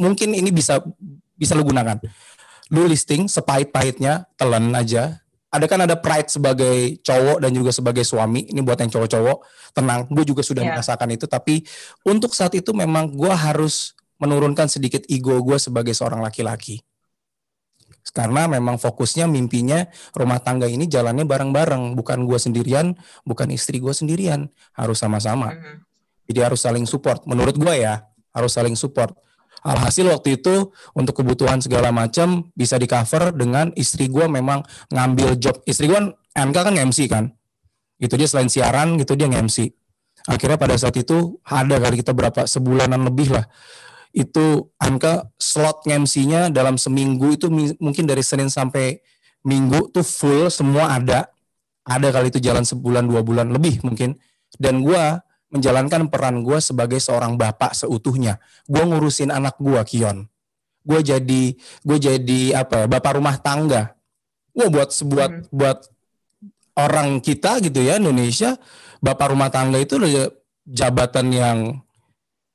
[0.00, 0.80] mungkin ini bisa
[1.36, 2.00] bisa lo gunakan.
[2.72, 5.20] Lo listing sepahit-pahitnya, telan aja,
[5.52, 9.38] ada kan ada pride sebagai cowok dan juga sebagai suami ini buat yang cowok-cowok
[9.76, 10.72] tenang gue juga sudah yeah.
[10.72, 11.60] merasakan itu tapi
[12.08, 16.80] untuk saat itu memang gue harus menurunkan sedikit ego gue sebagai seorang laki-laki
[18.10, 19.86] karena memang fokusnya mimpinya
[20.18, 25.54] rumah tangga ini jalannya bareng-bareng bukan gue sendirian bukan istri gue sendirian harus sama-sama
[26.26, 28.02] jadi harus saling support menurut gue ya
[28.34, 29.14] harus saling support
[29.62, 35.38] Alhasil waktu itu untuk kebutuhan segala macam bisa di cover dengan istri gue memang ngambil
[35.38, 35.62] job.
[35.62, 36.00] Istri gue
[36.34, 37.30] MK kan MC kan.
[37.94, 39.70] Itu dia selain siaran gitu dia nge-MC.
[40.26, 43.46] Akhirnya pada saat itu ada kali kita berapa sebulanan lebih lah.
[44.12, 47.48] Itu angka slot MC-nya dalam seminggu itu
[47.80, 49.00] mungkin dari Senin sampai
[49.42, 51.26] Minggu tuh full semua ada.
[51.82, 54.14] Ada kali itu jalan sebulan dua bulan lebih mungkin.
[54.54, 55.02] Dan gue
[55.50, 58.38] menjalankan peran gue sebagai seorang bapak seutuhnya.
[58.70, 60.30] Gue ngurusin anak gue, Kion.
[60.86, 63.98] Gue jadi gue jadi apa ya, bapak rumah tangga.
[64.54, 65.50] Gue buat sebuat hmm.
[65.50, 65.90] buat
[66.78, 68.56] orang kita gitu ya Indonesia,
[69.02, 69.98] bapak rumah tangga itu
[70.64, 71.58] jabatan yang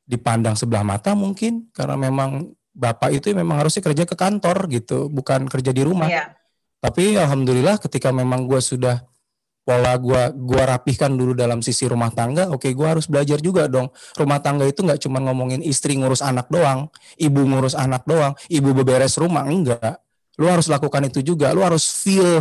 [0.07, 5.51] dipandang sebelah mata mungkin karena memang bapak itu memang harusnya kerja ke kantor gitu, bukan
[5.51, 6.07] kerja di rumah.
[6.07, 6.33] Yeah.
[6.79, 9.03] Tapi alhamdulillah ketika memang gue sudah
[9.67, 13.91] pola gua gua rapihkan dulu dalam sisi rumah tangga oke gua harus belajar juga dong
[14.15, 16.87] rumah tangga itu nggak cuma ngomongin istri ngurus anak doang
[17.19, 19.99] ibu ngurus anak doang ibu beberes rumah enggak
[20.39, 22.39] lu harus lakukan itu juga lu harus feel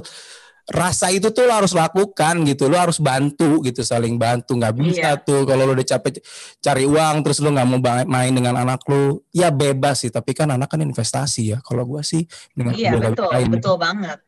[0.67, 4.59] rasa itu tuh lo harus lakukan gitu lo harus bantu gitu saling bantu.
[4.59, 5.23] Nggak bisa iya.
[5.23, 6.19] tuh kalau lo udah capek
[6.59, 10.11] cari uang terus lo nggak mau main dengan anak lo ya bebas sih.
[10.11, 11.59] Tapi kan anak kan investasi ya.
[11.63, 14.19] Kalau gua sih dengan iya betul betul banget.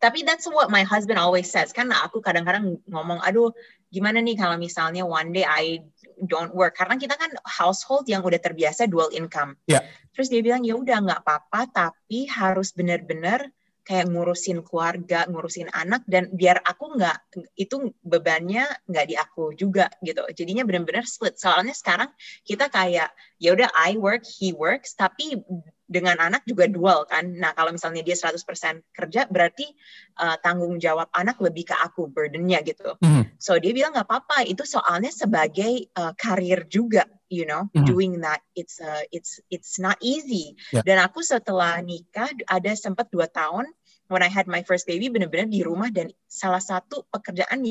[0.00, 1.72] Tapi that's what my husband always says.
[1.72, 3.52] Kan aku kadang-kadang ngomong aduh
[3.88, 5.80] gimana nih kalau misalnya one day I
[6.24, 6.76] don't work?
[6.76, 9.56] Karena kita kan household yang udah terbiasa dual income.
[9.68, 9.84] Yeah.
[10.14, 13.50] terus dia bilang ya udah nggak apa-apa tapi harus benar-benar
[13.84, 17.16] kayak ngurusin keluarga, ngurusin anak dan biar aku nggak
[17.60, 20.24] itu bebannya nggak di aku juga gitu.
[20.32, 21.36] Jadinya benar-benar split.
[21.36, 22.08] Soalnya sekarang
[22.48, 25.36] kita kayak ya udah I work, he works, tapi
[25.94, 27.38] dengan anak juga dual kan.
[27.38, 28.42] Nah, kalau misalnya dia 100%
[28.90, 29.70] kerja berarti
[30.18, 32.98] uh, tanggung jawab anak lebih ke aku burdennya gitu.
[32.98, 33.38] Mm.
[33.38, 37.86] So dia bilang nggak apa-apa, itu soalnya sebagai uh, karir juga, you know, mm.
[37.86, 40.58] doing that it's uh, it's it's not easy.
[40.74, 40.82] Yeah.
[40.82, 43.70] Dan aku setelah nikah ada sempat dua tahun
[44.10, 47.62] when I had my first baby benar-benar di rumah dan salah satu pekerjaan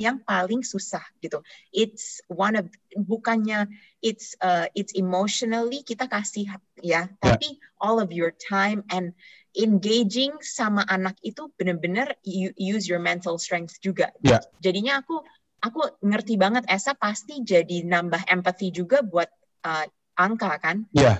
[0.00, 1.44] yang paling susah gitu.
[1.76, 2.64] It's one of
[2.96, 3.68] bukannya
[4.00, 7.04] it's uh, it's emotionally kita kasih ya, yeah.
[7.20, 9.12] tapi all of your time and
[9.52, 14.08] engaging sama anak itu benar-benar you use your mental strength juga.
[14.24, 14.40] Yeah.
[14.64, 15.20] Jadinya aku
[15.60, 19.28] aku ngerti banget Esa pasti jadi nambah empathy juga buat
[19.68, 19.84] uh,
[20.16, 20.88] angka kan?
[20.96, 21.16] Iya, yeah,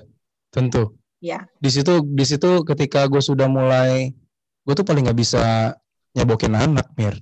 [0.48, 0.96] tentu.
[1.20, 1.28] Ya.
[1.28, 1.42] Yeah.
[1.60, 4.16] Di situ di situ ketika gue sudah mulai
[4.64, 5.76] gue tuh paling nggak bisa
[6.16, 7.12] nyebokin anak mir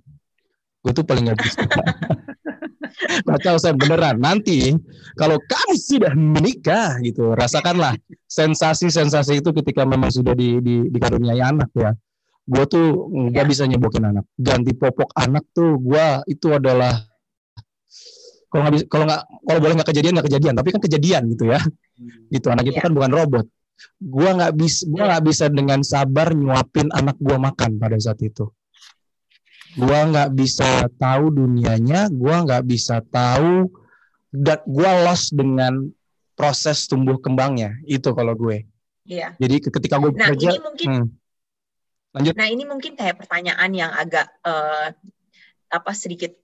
[0.85, 1.61] gue tuh paling gak bisa.
[3.29, 4.19] Kacau saya beneran.
[4.19, 4.75] Nanti
[5.15, 7.95] kalau kamu sudah menikah gitu rasakanlah
[8.27, 11.93] sensasi-sensasi itu ketika memang sudah di, di, dikaruniai anak ya.
[12.49, 13.49] Gue tuh nggak ya.
[13.49, 14.25] bisa nyebokin anak.
[14.41, 16.97] Ganti popok anak tuh gue itu adalah
[18.49, 20.55] kalau nggak kalau nggak kalau boleh nggak kejadian nggak kejadian.
[20.57, 21.61] Tapi kan kejadian gitu ya.
[21.99, 22.31] Hmm.
[22.31, 22.85] gitu anak itu ya.
[22.89, 23.47] kan bukan robot.
[24.01, 28.49] Gue nggak bisa gue nggak bisa dengan sabar nyuapin anak gue makan pada saat itu
[29.79, 33.71] gue nggak bisa tahu dunianya gue nggak bisa tahu
[34.35, 35.87] dan gue lost dengan
[36.35, 38.67] proses tumbuh kembangnya itu kalau gue
[39.09, 39.29] Iya.
[39.41, 41.07] Jadi ketika gue nah, bekerja, ini mungkin, hmm,
[42.13, 42.33] lanjut.
[42.37, 44.93] Nah ini mungkin kayak pertanyaan yang agak uh,
[45.73, 46.37] apa sedikit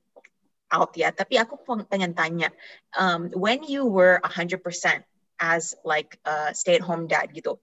[0.72, 1.12] out ya.
[1.12, 2.48] Tapi aku pengen tanya,
[2.96, 4.64] um, when you were 100%
[5.44, 7.60] as like a stay at home dad gitu,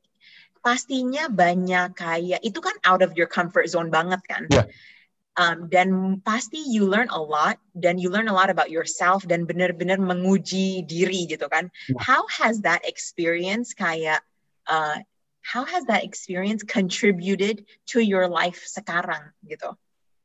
[0.62, 4.46] pastinya banyak kayak itu kan out of your comfort zone banget kan.
[4.54, 4.70] Yeah.
[5.40, 9.48] Um, dan pasti you learn a lot dan you learn a lot about yourself dan
[9.48, 11.72] benar-benar menguji diri gitu kan.
[11.88, 12.04] Yeah.
[12.04, 14.20] How has that experience kayak
[14.68, 15.00] uh,
[15.40, 17.64] how has that experience contributed
[17.96, 19.72] to your life sekarang gitu?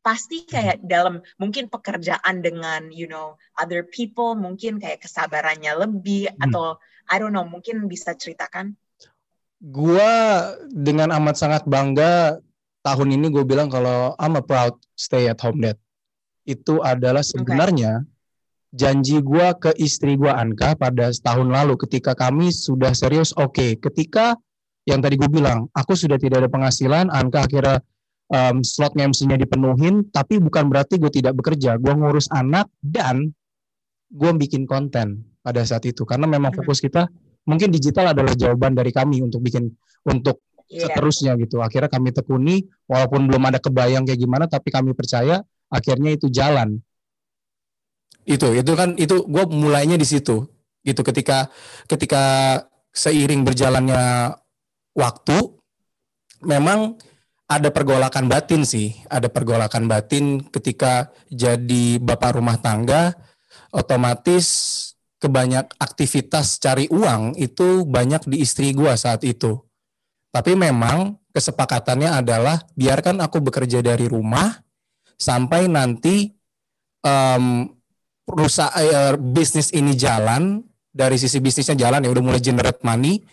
[0.03, 6.51] Pasti kayak dalam mungkin pekerjaan dengan you know other people mungkin kayak kesabarannya lebih hmm.
[6.51, 8.75] atau I don't know mungkin bisa ceritakan
[9.57, 12.45] Gua dengan amat sangat bangga
[12.87, 15.75] tahun ini gue bilang kalau I'm a proud stay at home dad.
[16.47, 18.79] Itu adalah sebenarnya okay.
[18.79, 23.35] janji gue ke istri gue Anka pada tahun lalu ketika kami sudah serius.
[23.35, 24.39] Oke, okay, ketika
[24.87, 27.83] yang tadi gue bilang, aku sudah tidak ada penghasilan, Anka akhirnya
[28.31, 31.75] um, slot MC-nya dipenuhin, tapi bukan berarti gue tidak bekerja.
[31.83, 33.35] Gue ngurus anak dan
[34.07, 36.59] gue bikin konten pada saat itu karena memang hmm.
[36.63, 37.11] fokus kita
[37.47, 39.71] mungkin digital adalah jawaban dari kami untuk bikin
[40.07, 40.87] untuk yeah.
[40.89, 41.63] seterusnya gitu.
[41.63, 46.79] Akhirnya kami tekuni walaupun belum ada kebayang kayak gimana tapi kami percaya akhirnya itu jalan.
[48.27, 50.47] Itu itu kan itu gue mulainya di situ
[50.87, 51.51] gitu ketika
[51.91, 52.23] ketika
[52.95, 54.35] seiring berjalannya
[54.95, 55.37] waktu
[56.47, 56.95] memang
[57.47, 63.15] ada pergolakan batin sih, ada pergolakan batin ketika jadi bapak rumah tangga
[63.71, 64.47] otomatis
[65.23, 69.66] kebanyak aktivitas cari uang itu banyak di istri gue saat itu.
[70.37, 74.53] Tapi memang kesepakatannya adalah biarkan aku bekerja dari rumah
[75.17, 76.29] sampai nanti
[77.01, 77.65] um,
[78.29, 80.61] perusahaan uh, bisnis ini jalan
[80.93, 83.25] dari sisi bisnisnya jalan ya udah mulai generate money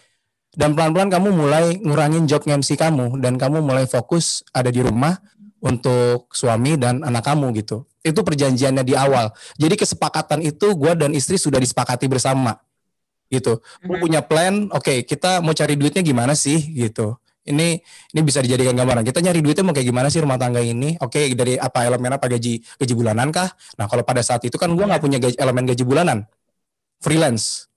[0.55, 5.19] dan pelan-pelan kamu mulai ngurangin job MC kamu dan kamu mulai fokus ada di rumah
[5.59, 7.83] untuk suami dan anak kamu gitu.
[7.99, 9.35] Itu perjanjiannya di awal.
[9.59, 12.55] Jadi kesepakatan itu gue dan istri sudah disepakati bersama
[13.31, 13.59] gitu.
[13.83, 13.99] Mhm.
[13.99, 17.17] punya plan, oke okay, kita mau cari duitnya gimana sih gitu.
[17.43, 17.75] Ini
[18.15, 19.03] ini bisa dijadikan gambaran.
[19.03, 20.95] Kita nyari duitnya mau kayak gimana sih rumah tangga ini?
[21.03, 23.51] Oke okay, dari apa elemen apa gaji gaji bulanan kah?
[23.75, 26.23] Nah kalau pada saat itu kan gue nggak punya gaji, elemen gaji bulanan,
[27.03, 27.67] freelance,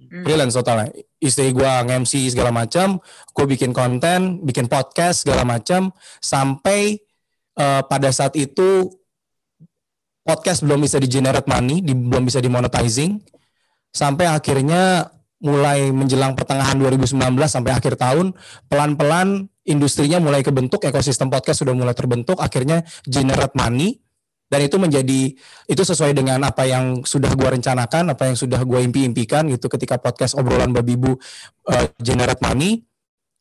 [0.00, 0.24] hmm.
[0.24, 0.88] freelance totalnya.
[1.20, 2.96] Istri gue nge-MC segala macam,
[3.36, 5.92] gue bikin konten, bikin podcast segala macam,
[6.24, 6.96] sampai
[7.60, 8.88] uh, pada saat itu
[10.24, 13.20] podcast belum bisa di generate money, di, belum bisa di monetizing
[13.92, 17.14] sampai akhirnya mulai menjelang pertengahan 2019
[17.46, 18.34] sampai akhir tahun
[18.66, 24.00] pelan-pelan industrinya mulai kebentuk, ekosistem podcast sudah mulai terbentuk, akhirnya generate money.
[24.48, 25.36] Dan itu menjadi
[25.68, 30.00] itu sesuai dengan apa yang sudah gua rencanakan, apa yang sudah gua impi-impikan gitu ketika
[30.00, 32.87] podcast obrolan babi bu uh, generate money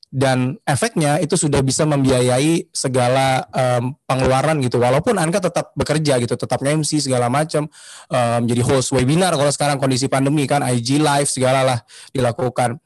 [0.08, 4.80] dan efeknya itu sudah bisa membiayai segala um, pengeluaran gitu.
[4.80, 7.68] Walaupun Anka tetap bekerja gitu tetap MC segala macam
[8.08, 11.80] um, jadi host webinar kalau sekarang kondisi pandemi kan IG live segala lah
[12.16, 12.80] dilakukan.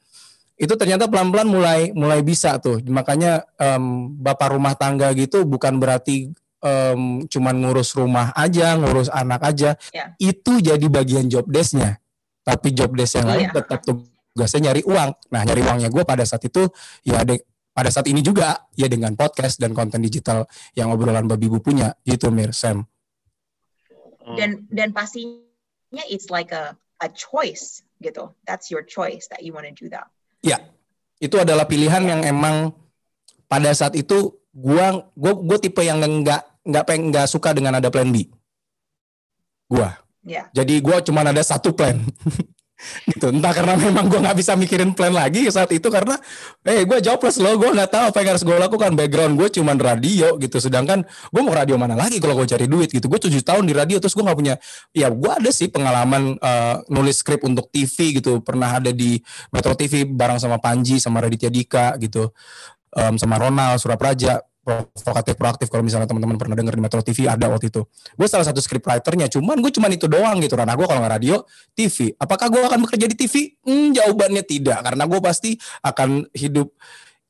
[0.58, 2.82] Itu ternyata pelan-pelan mulai mulai bisa tuh.
[2.90, 9.46] Makanya um, bapak rumah tangga gitu bukan berarti um, cuman ngurus rumah aja ngurus anak
[9.46, 9.78] aja.
[9.94, 10.18] Yeah.
[10.18, 12.02] itu jadi bagian job desknya.
[12.42, 13.54] Tapi job desk yang lain yeah.
[13.54, 15.10] tetap tuh tugasnya nyari uang.
[15.30, 16.66] Nah, nyari uangnya gue pada saat itu
[17.04, 17.36] ya ada
[17.72, 20.44] pada saat ini juga ya dengan podcast dan konten digital
[20.76, 22.84] yang obrolan babi bu punya gitu Mir Sam.
[24.24, 24.36] Hmm.
[24.36, 28.32] Dan dan pastinya it's like a a choice gitu.
[28.44, 30.08] That's your choice that you want to do that.
[30.44, 30.60] Ya.
[31.22, 32.74] Itu adalah pilihan yang emang
[33.46, 37.88] pada saat itu gua gua gua tipe yang enggak enggak pengen enggak suka dengan ada
[37.88, 38.26] plan B.
[39.70, 39.96] Gua.
[40.26, 40.50] Yeah.
[40.50, 41.98] Jadi gua cuma ada satu plan.
[43.08, 43.30] gitu.
[43.32, 46.18] Entah karena memang gue nggak bisa mikirin plan lagi saat itu karena
[46.66, 48.90] eh hey, gue jobless loh gue nggak tahu apa yang harus gue lakukan.
[48.94, 50.56] Background gue cuman radio gitu.
[50.58, 53.06] Sedangkan gue mau radio mana lagi kalau gue cari duit gitu.
[53.06, 54.54] Gue tujuh tahun di radio terus gue nggak punya
[54.92, 58.42] ya gue ada sih pengalaman uh, nulis skrip untuk TV gitu.
[58.42, 59.18] Pernah ada di
[59.54, 62.30] Metro TV bareng sama Panji sama Raditya Dika gitu
[62.96, 65.66] um, sama Ronald Surapraja provokatif proaktif.
[65.68, 67.82] Kalau misalnya teman-teman pernah dengar di Metro TV ada waktu itu.
[68.14, 70.54] Gue salah satu scriptwriternya cuman gue cuman itu doang gitu.
[70.54, 71.42] Karena gue kalau nggak radio
[71.74, 73.34] TV apakah gue akan bekerja di TV
[73.66, 74.78] hmm, jawabannya tidak.
[74.86, 76.70] Karena gue pasti akan hidup.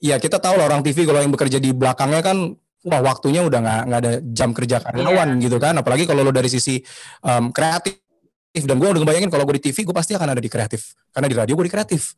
[0.02, 3.58] Ya kita tahu lah orang TV kalau yang bekerja di belakangnya kan wah waktunya udah
[3.62, 5.42] nggak nggak ada jam kerja karyawan yeah.
[5.48, 5.74] gitu kan.
[5.80, 6.78] Apalagi kalau lo dari sisi
[7.24, 7.96] um, kreatif.
[8.52, 10.92] Dan gue udah ngebayangin kalau gue di TV gue pasti akan ada di kreatif.
[11.08, 12.12] Karena di radio gue di kreatif.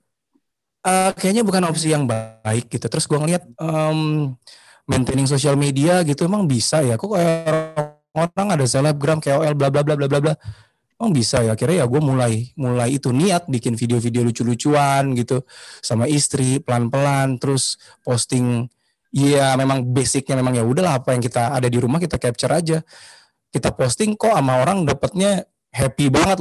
[0.84, 2.90] Uh, kayaknya bukan opsi yang baik gitu.
[2.90, 4.34] Terus gue ngeliat um,
[4.84, 7.00] maintaining sosial media gitu emang bisa ya?
[7.00, 10.34] Kok kayak orang ada selebgram KOL bla bla bla bla bla bla.
[10.94, 11.58] Emang bisa ya?
[11.58, 15.42] Akhirnya ya gue mulai mulai itu niat bikin video-video lucu-lucuan gitu
[15.82, 18.70] sama istri pelan-pelan terus posting.
[19.14, 22.78] Iya memang basicnya memang ya udahlah apa yang kita ada di rumah kita capture aja.
[23.50, 26.38] Kita posting kok sama orang dapatnya happy banget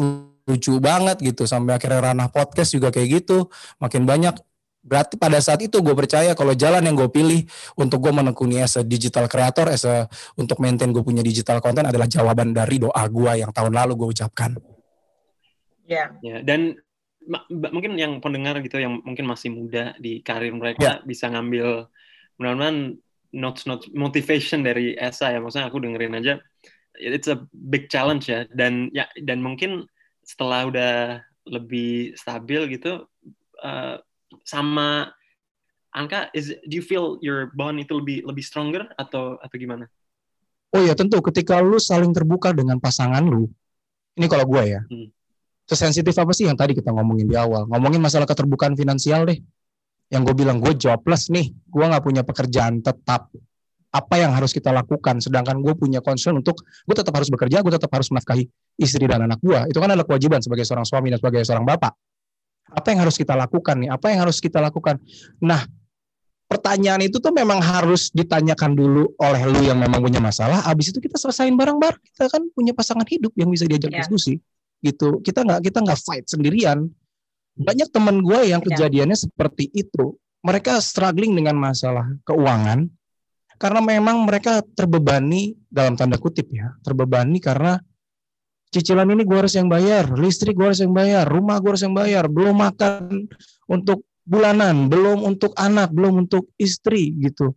[0.50, 1.50] lucu banget gitu.
[1.50, 3.50] Sampai akhirnya ranah podcast juga kayak gitu
[3.82, 4.38] makin banyak
[4.84, 7.48] Berarti pada saat itu gue percaya kalau jalan yang gue pilih
[7.80, 11.88] untuk gue menekuni as a digital creator, as a, untuk maintain gue punya digital content
[11.88, 14.52] adalah jawaban dari doa gue yang tahun lalu gue ucapkan.
[15.88, 16.12] Ya.
[16.20, 16.20] Yeah.
[16.20, 16.84] Ya, dan
[17.48, 21.08] mungkin yang pendengar gitu yang mungkin masih muda di karir mereka yeah.
[21.08, 21.88] bisa ngambil
[22.36, 23.00] mudah-mudahan
[23.32, 26.44] notes notes motivation dari Esa ya maksudnya aku dengerin aja
[27.00, 27.40] it's a
[27.72, 29.88] big challenge ya dan ya dan mungkin
[30.28, 30.94] setelah udah
[31.48, 33.08] lebih stabil gitu
[33.64, 33.98] uh,
[34.42, 35.14] sama
[35.94, 39.86] Angka, is do you feel your bond itu lebih lebih stronger atau atau gimana?
[40.74, 43.46] Oh ya tentu ketika lu saling terbuka dengan pasangan lu,
[44.18, 45.14] ini kalau gue ya, hmm.
[45.70, 47.70] sesensitif apa sih yang tadi kita ngomongin di awal?
[47.70, 49.38] Ngomongin masalah keterbukaan finansial deh.
[50.10, 53.30] Yang gue bilang gue jobless nih, gue nggak punya pekerjaan tetap.
[53.94, 55.22] Apa yang harus kita lakukan?
[55.22, 58.50] Sedangkan gue punya concern untuk gue tetap harus bekerja, gue tetap harus menafkahi
[58.82, 59.70] istri dan anak gue.
[59.70, 61.94] Itu kan adalah kewajiban sebagai seorang suami dan sebagai seorang bapak
[62.72, 63.90] apa yang harus kita lakukan nih?
[63.92, 64.98] Apa yang harus kita lakukan?
[65.44, 65.66] Nah,
[66.48, 70.64] pertanyaan itu tuh memang harus ditanyakan dulu oleh lu yang memang punya masalah.
[70.70, 72.02] Abis itu kita selesain bareng-bareng.
[72.14, 74.00] Kita kan punya pasangan hidup yang bisa diajak yeah.
[74.06, 74.38] diskusi.
[74.80, 75.20] Gitu.
[75.26, 76.88] Kita nggak kita nggak fight sendirian.
[77.54, 79.26] Banyak teman gue yang kejadiannya yeah.
[79.30, 80.18] seperti itu.
[80.44, 82.92] Mereka struggling dengan masalah keuangan
[83.64, 87.80] karena memang mereka terbebani dalam tanda kutip ya, terbebani karena
[88.74, 91.94] cicilan ini gue harus yang bayar, listrik gue harus yang bayar, rumah gue harus yang
[91.94, 93.30] bayar, belum makan
[93.70, 97.54] untuk bulanan, belum untuk anak, belum untuk istri gitu.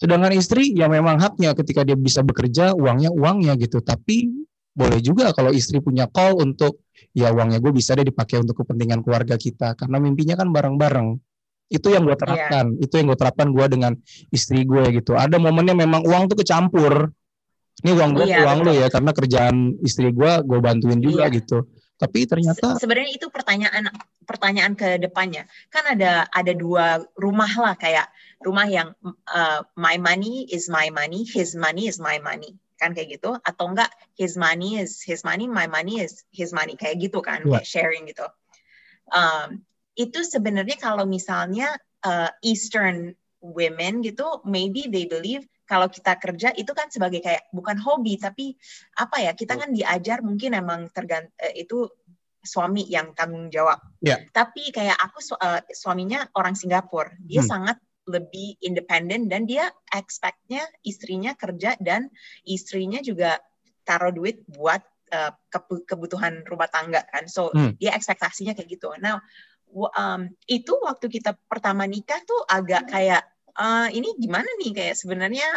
[0.00, 3.84] Sedangkan istri ya memang haknya ketika dia bisa bekerja, uangnya uangnya gitu.
[3.84, 4.32] Tapi
[4.72, 9.04] boleh juga kalau istri punya call untuk ya uangnya gue bisa deh dipakai untuk kepentingan
[9.04, 11.20] keluarga kita karena mimpinya kan bareng-bareng.
[11.70, 12.22] Itu yang gue iya.
[12.24, 12.82] terapkan, yeah.
[12.82, 13.92] itu yang gue terapkan gue dengan
[14.34, 15.14] istri gue gitu.
[15.14, 17.14] Ada momennya memang uang tuh kecampur
[17.80, 21.36] ini uang gue iya, uang lu ya karena kerjaan istri gue gue bantuin juga iya.
[21.36, 21.64] gitu.
[22.00, 23.92] Tapi ternyata Se sebenarnya itu pertanyaan
[24.24, 25.44] pertanyaan ke depannya.
[25.68, 28.08] Kan ada ada dua rumah lah kayak
[28.40, 28.96] rumah yang
[29.28, 32.56] uh, my money is my money his money is my money.
[32.80, 33.36] Kan kayak gitu?
[33.44, 36.76] Atau enggak his money is his money my money is his money.
[36.76, 37.60] Kayak gitu kan yeah.
[37.60, 38.24] kayak sharing gitu.
[39.12, 46.50] Um, itu sebenarnya kalau misalnya uh, Eastern women gitu maybe they believe kalau kita kerja
[46.58, 48.58] itu kan sebagai kayak bukan hobi tapi
[48.98, 51.86] apa ya kita kan diajar mungkin emang tergant eh, itu
[52.42, 53.78] suami yang tanggung jawab.
[54.02, 54.24] Yeah.
[54.32, 57.50] Tapi kayak aku su uh, suaminya orang Singapura, dia hmm.
[57.52, 57.76] sangat
[58.08, 62.10] lebih independen dan dia expectnya istrinya kerja dan
[62.42, 63.38] istrinya juga
[63.84, 65.32] taruh duit buat uh,
[65.86, 67.28] kebutuhan rumah tangga kan.
[67.28, 67.76] So hmm.
[67.76, 68.90] dia ekspektasinya kayak gitu.
[68.98, 69.20] Nah
[69.70, 73.22] um, itu waktu kita pertama nikah tuh agak kayak
[73.56, 74.70] uh, ini gimana nih?
[74.74, 75.48] Kayak sebenarnya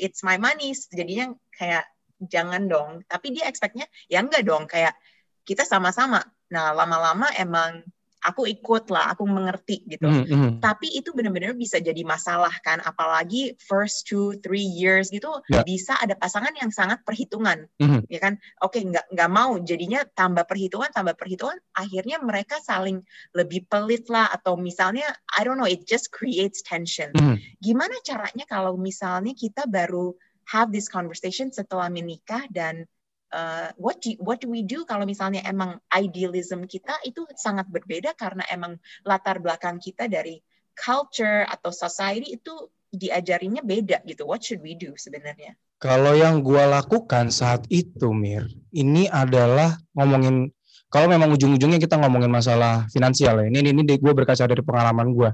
[0.00, 0.72] it's my money.
[0.72, 1.84] Jadinya kayak
[2.20, 2.90] jangan dong.
[3.06, 4.68] Tapi dia expectnya ya enggak dong.
[4.68, 4.96] Kayak
[5.44, 6.20] kita sama-sama.
[6.52, 7.84] Nah lama-lama emang
[8.20, 10.04] aku ikut lah, aku mengerti gitu.
[10.04, 10.50] Mm -hmm.
[10.60, 15.64] Tapi itu benar-benar bisa jadi masalah kan, apalagi first two three years gitu yeah.
[15.64, 18.00] bisa ada pasangan yang sangat perhitungan, mm -hmm.
[18.12, 18.36] ya kan?
[18.60, 23.00] Oke, okay, nggak nggak mau, jadinya tambah perhitungan, tambah perhitungan, akhirnya mereka saling
[23.32, 27.10] lebih pelit lah atau misalnya I don't know, it just creates tension.
[27.16, 27.36] Mm -hmm.
[27.58, 30.12] Gimana caranya kalau misalnya kita baru
[30.50, 32.84] have this conversation setelah menikah dan
[33.34, 38.14] uh, what do what do we do kalau misalnya emang idealism kita itu sangat berbeda
[38.18, 40.38] karena emang latar belakang kita dari
[40.74, 42.54] culture atau society itu
[42.90, 44.26] diajarinya beda gitu.
[44.26, 45.54] What should we do sebenarnya?
[45.80, 48.44] Kalau yang gue lakukan saat itu, Mir,
[48.74, 50.52] ini adalah ngomongin
[50.90, 53.46] kalau memang ujung-ujungnya kita ngomongin masalah finansial ya.
[53.46, 55.30] Ini ini, ini gue berkaca dari pengalaman gue.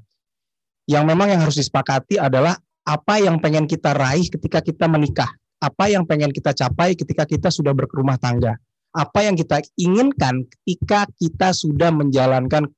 [0.87, 2.55] Yang memang yang harus disepakati adalah
[2.87, 5.27] apa yang pengen kita raih ketika kita menikah
[5.61, 8.57] apa yang pengen kita capai ketika kita sudah berkerumah tangga.
[8.97, 12.69] Apa yang kita inginkan ketika kita sudah menjalankan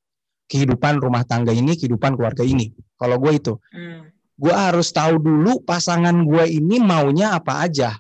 [0.51, 2.75] kehidupan rumah tangga ini, kehidupan keluarga ini.
[2.99, 3.55] Kalau gue itu.
[3.71, 4.11] Hmm.
[4.39, 7.99] gue harus tahu dulu pasangan gue ini maunya apa aja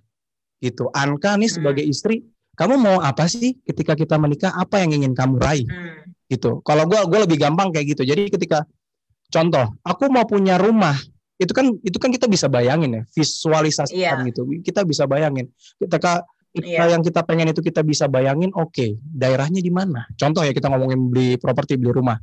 [0.63, 1.91] gitu Anka nih sebagai hmm.
[1.91, 2.17] istri
[2.59, 6.31] kamu mau apa sih ketika kita menikah apa yang ingin kamu raih hmm.
[6.31, 8.67] gitu kalau gue gue lebih gampang kayak gitu jadi ketika
[9.31, 10.99] contoh aku mau punya rumah
[11.39, 14.29] itu kan itu kan kita bisa bayangin ya visualisasikan yeah.
[14.29, 15.47] gitu kita bisa bayangin
[15.79, 16.91] ketika kita yeah.
[16.91, 20.67] yang kita pengen itu kita bisa bayangin oke okay, daerahnya di mana contoh ya kita
[20.67, 22.19] ngomongin beli properti beli rumah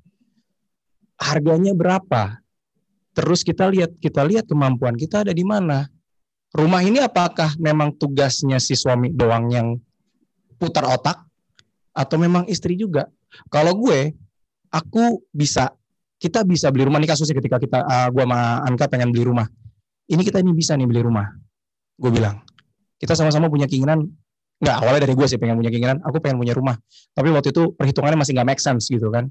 [1.16, 2.44] harganya berapa
[3.16, 5.88] Terus kita lihat kita lihat kemampuan kita ada di mana.
[6.52, 9.68] Rumah ini apakah memang tugasnya si suami doang yang
[10.60, 11.24] putar otak
[11.96, 13.08] atau memang istri juga?
[13.48, 14.16] Kalau gue,
[14.72, 15.72] aku bisa
[16.20, 17.00] kita bisa beli rumah.
[17.02, 19.48] Nih kasusnya ketika kita uh, gue sama Anka pengen beli rumah.
[20.06, 21.26] Ini kita ini bisa nih beli rumah.
[21.98, 22.44] Gue bilang,
[23.00, 24.06] kita sama-sama punya keinginan
[24.56, 26.76] nggak awalnya dari gue sih pengen punya keinginan aku pengen punya rumah.
[27.12, 29.28] Tapi waktu itu perhitungannya masih nggak make sense gitu kan.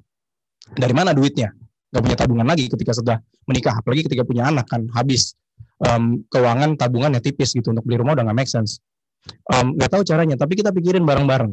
[0.74, 1.53] Dari mana duitnya?
[1.93, 3.16] Nggak punya tabungan lagi ketika sudah
[3.49, 5.37] menikah apalagi ketika punya anak kan habis.
[5.74, 8.78] Um, keuangan tabungan ya tipis gitu untuk beli rumah udah nggak make sense.
[9.49, 11.53] Um, tahu caranya tapi kita pikirin bareng-bareng.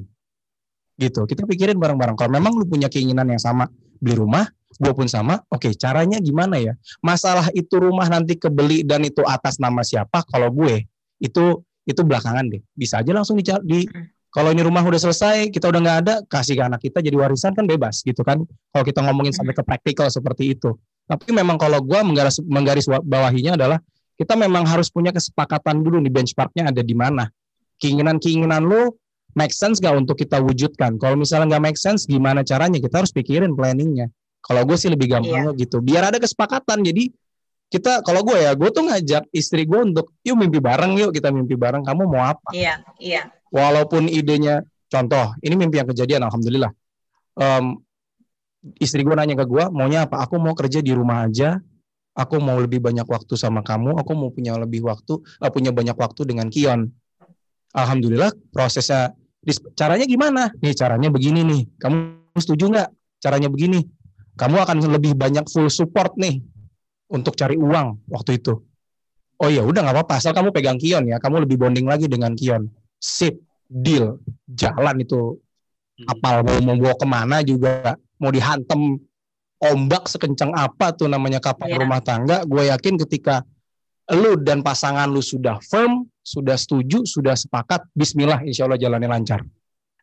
[1.00, 2.20] Gitu kita pikirin bareng-bareng.
[2.20, 3.70] Kalau memang lu punya keinginan yang sama
[4.02, 4.46] beli rumah
[4.78, 9.24] gue pun sama oke okay, caranya gimana ya masalah itu rumah nanti kebeli dan itu
[9.28, 10.88] atas nama siapa kalau gue
[11.20, 13.80] itu itu belakangan deh bisa aja langsung di, di
[14.32, 17.52] kalau ini rumah udah selesai, kita udah nggak ada, kasih ke anak kita jadi warisan
[17.52, 18.40] kan bebas gitu kan.
[18.72, 20.72] Kalau kita ngomongin sampai ke praktikal seperti itu.
[21.04, 23.84] Tapi memang kalau gue menggaris, menggaris bawahinya adalah
[24.16, 27.28] kita memang harus punya kesepakatan dulu nih benchmarknya ada di mana.
[27.84, 28.96] Keinginan-keinginan lu
[29.36, 30.96] make sense gak untuk kita wujudkan?
[30.96, 32.80] Kalau misalnya nggak make sense, gimana caranya?
[32.80, 34.08] Kita harus pikirin planningnya.
[34.42, 35.60] Kalau gue sih lebih gampang yeah.
[35.60, 35.80] gitu.
[35.80, 36.82] Biar ada kesepakatan.
[36.82, 37.14] Jadi
[37.72, 41.30] kita kalau gue ya, gue tuh ngajak istri gue untuk yuk mimpi bareng yuk kita
[41.30, 41.86] mimpi bareng.
[41.86, 42.50] Kamu mau apa?
[42.52, 43.14] Iya, yeah, iya.
[43.22, 46.72] Yeah walaupun idenya contoh ini mimpi yang kejadian alhamdulillah
[47.36, 47.78] um,
[48.80, 51.60] istri gue nanya ke gue maunya apa aku mau kerja di rumah aja
[52.16, 55.96] aku mau lebih banyak waktu sama kamu aku mau punya lebih waktu uh, punya banyak
[56.00, 56.88] waktu dengan Kion
[57.76, 59.12] alhamdulillah prosesnya
[59.76, 61.96] caranya gimana nih caranya begini nih kamu
[62.40, 62.90] setuju nggak
[63.20, 63.84] caranya begini
[64.42, 66.42] kamu akan lebih banyak full support nih
[67.14, 68.58] untuk cari uang waktu itu.
[69.38, 71.22] Oh ya udah nggak apa-apa asal kamu pegang Kion ya.
[71.22, 72.66] Kamu lebih bonding lagi dengan Kion.
[72.98, 73.38] Sip
[73.70, 74.18] deal
[74.50, 75.38] jalan itu.
[75.92, 76.08] Hmm.
[76.08, 78.98] kapal mau membawa ke mana juga mau dihantem
[79.62, 81.78] ombak sekencang apa tuh namanya kapal yeah.
[81.78, 82.42] rumah tangga.
[82.50, 83.46] Gue yakin ketika
[84.10, 89.46] lu dan pasangan lu sudah firm sudah setuju sudah sepakat Bismillah insya Allah jalannya lancar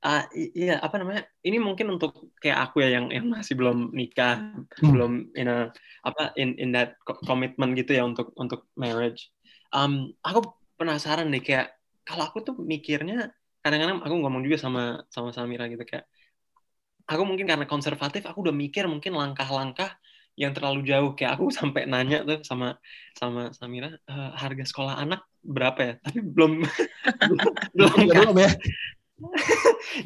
[0.05, 4.63] uh, iya apa namanya ini mungkin untuk kayak aku ya yang yang masih belum nikah
[4.79, 4.91] hmm.
[4.95, 5.71] belum in a,
[6.07, 6.95] apa in in that
[7.27, 9.31] commitment gitu ya untuk untuk marriage.
[9.75, 11.75] Um, aku penasaran deh kayak
[12.07, 14.83] kalau aku tuh mikirnya kadang-kadang aku ngomong juga sama
[15.13, 16.07] sama Samira gitu kayak
[17.09, 19.99] aku mungkin karena konservatif aku udah mikir mungkin langkah-langkah
[20.39, 21.13] yang terlalu jauh.
[21.19, 22.79] Kayak aku sampai nanya tuh sama
[23.19, 25.95] sama Samira e, harga sekolah anak berapa ya?
[25.99, 26.63] Tapi belum
[27.77, 28.53] belum belum ya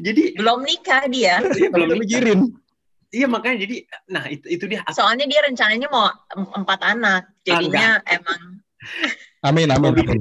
[0.06, 1.40] jadi belum nikah dia.
[1.58, 2.40] Iya, belum mikirin.
[3.12, 3.76] Iya makanya jadi
[4.08, 4.80] nah itu itu dia.
[4.88, 7.22] Soalnya dia rencananya mau empat anak.
[7.44, 8.40] Jadinya ah, emang
[9.48, 10.20] amin amin, amin.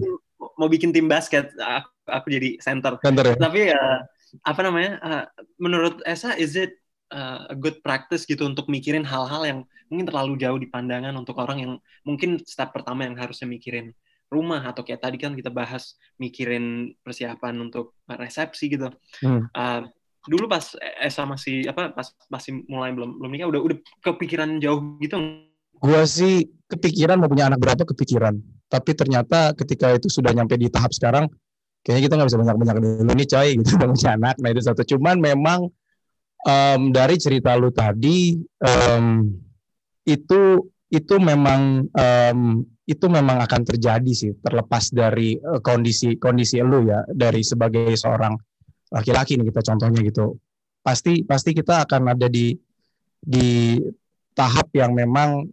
[0.60, 3.00] mau bikin tim basket aku, aku jadi center.
[3.00, 3.36] center ya?
[3.40, 3.84] Tapi ya
[4.44, 4.92] apa namanya?
[5.00, 5.26] Uh,
[5.56, 6.76] menurut Esa is it
[7.16, 9.60] uh, a good practice gitu untuk mikirin hal-hal yang
[9.92, 11.74] mungkin terlalu jauh di pandangan untuk orang yang
[12.08, 13.92] mungkin step pertama yang harusnya mikirin
[14.32, 18.88] rumah atau kayak tadi kan kita bahas mikirin persiapan untuk resepsi gitu.
[19.20, 19.52] Hmm.
[19.52, 19.86] Uh,
[20.26, 20.64] dulu pas
[21.04, 25.20] Esa masih apa pas masih mulai belum belum nikah udah udah kepikiran jauh gitu.
[25.82, 28.40] Gua sih kepikiran mau punya anak berapa kepikiran
[28.72, 31.28] tapi ternyata ketika itu sudah nyampe di tahap sekarang
[31.84, 35.20] kayaknya kita nggak bisa banyak-banyak dulu nih coy gitu punya anak nah itu satu cuman
[35.20, 35.68] memang
[36.48, 39.28] um, dari cerita lu tadi um,
[40.08, 46.86] itu itu memang um, itu memang akan terjadi sih terlepas dari uh, kondisi kondisi lu
[46.86, 48.36] ya dari sebagai seorang
[48.92, 50.36] laki-laki nih kita contohnya gitu
[50.84, 52.52] pasti pasti kita akan ada di
[53.22, 53.78] di
[54.34, 55.46] tahap yang memang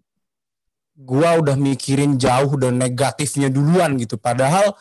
[0.99, 4.19] gua udah mikirin jauh dan negatifnya duluan gitu.
[4.19, 4.75] Padahal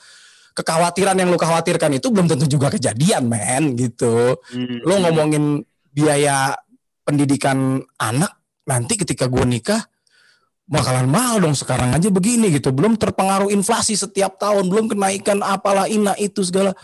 [0.58, 4.40] kekhawatiran yang lu khawatirkan itu belum tentu juga kejadian, men gitu.
[4.50, 4.82] Hmm.
[4.82, 5.62] Lu ngomongin
[5.94, 6.58] biaya
[7.06, 8.34] pendidikan anak
[8.66, 9.84] nanti ketika gua nikah
[10.68, 12.76] bakalan mahal dong sekarang aja begini gitu.
[12.76, 16.76] Belum terpengaruh inflasi setiap tahun, belum kenaikan apalah ina itu segala.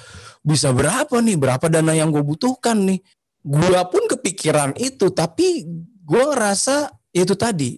[0.41, 1.35] Bisa berapa nih?
[1.35, 2.99] Berapa dana yang gue butuhkan nih?
[3.43, 5.67] Gua pun kepikiran itu, tapi
[6.03, 7.75] gue ngerasa itu tadi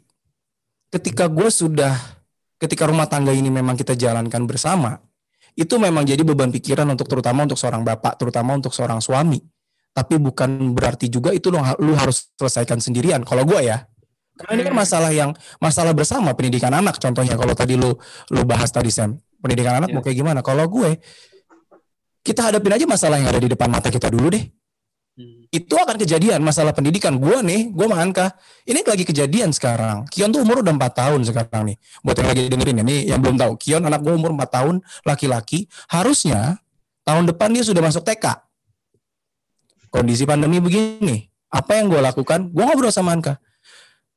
[0.94, 1.92] ketika gue sudah
[2.62, 4.96] ketika rumah tangga ini memang kita jalankan bersama,
[5.58, 9.42] itu memang jadi beban pikiran untuk terutama untuk seorang bapak, terutama untuk seorang suami.
[9.96, 13.24] Tapi bukan berarti juga itu lu, lu harus selesaikan sendirian.
[13.24, 13.88] Kalau gue ya,
[14.36, 15.32] Karena ini kan masalah yang
[15.64, 17.96] masalah bersama pendidikan anak contohnya kalau tadi lu
[18.36, 19.16] lu bahas tadi Sam.
[19.40, 19.96] Pendidikan anak yeah.
[19.96, 20.40] mau kayak gimana?
[20.44, 21.00] Kalau gue
[22.26, 24.44] kita hadapin aja masalah yang ada di depan mata kita dulu deh.
[25.16, 25.48] Hmm.
[25.48, 27.16] Itu akan kejadian masalah pendidikan.
[27.16, 28.36] Gue nih, gue sama Anka,
[28.68, 30.04] ini lagi kejadian sekarang.
[30.12, 31.78] Kion tuh umur udah 4 tahun sekarang nih.
[32.04, 33.56] Buat yang lagi dengerin ya, nih yang belum tahu.
[33.56, 34.76] Kion anak gue umur 4 tahun,
[35.08, 35.72] laki-laki.
[35.88, 36.60] Harusnya
[37.08, 38.44] tahun depan dia sudah masuk TK.
[39.88, 41.32] Kondisi pandemi begini.
[41.48, 42.52] Apa yang gue lakukan?
[42.52, 43.40] Gue ngobrol sama Anka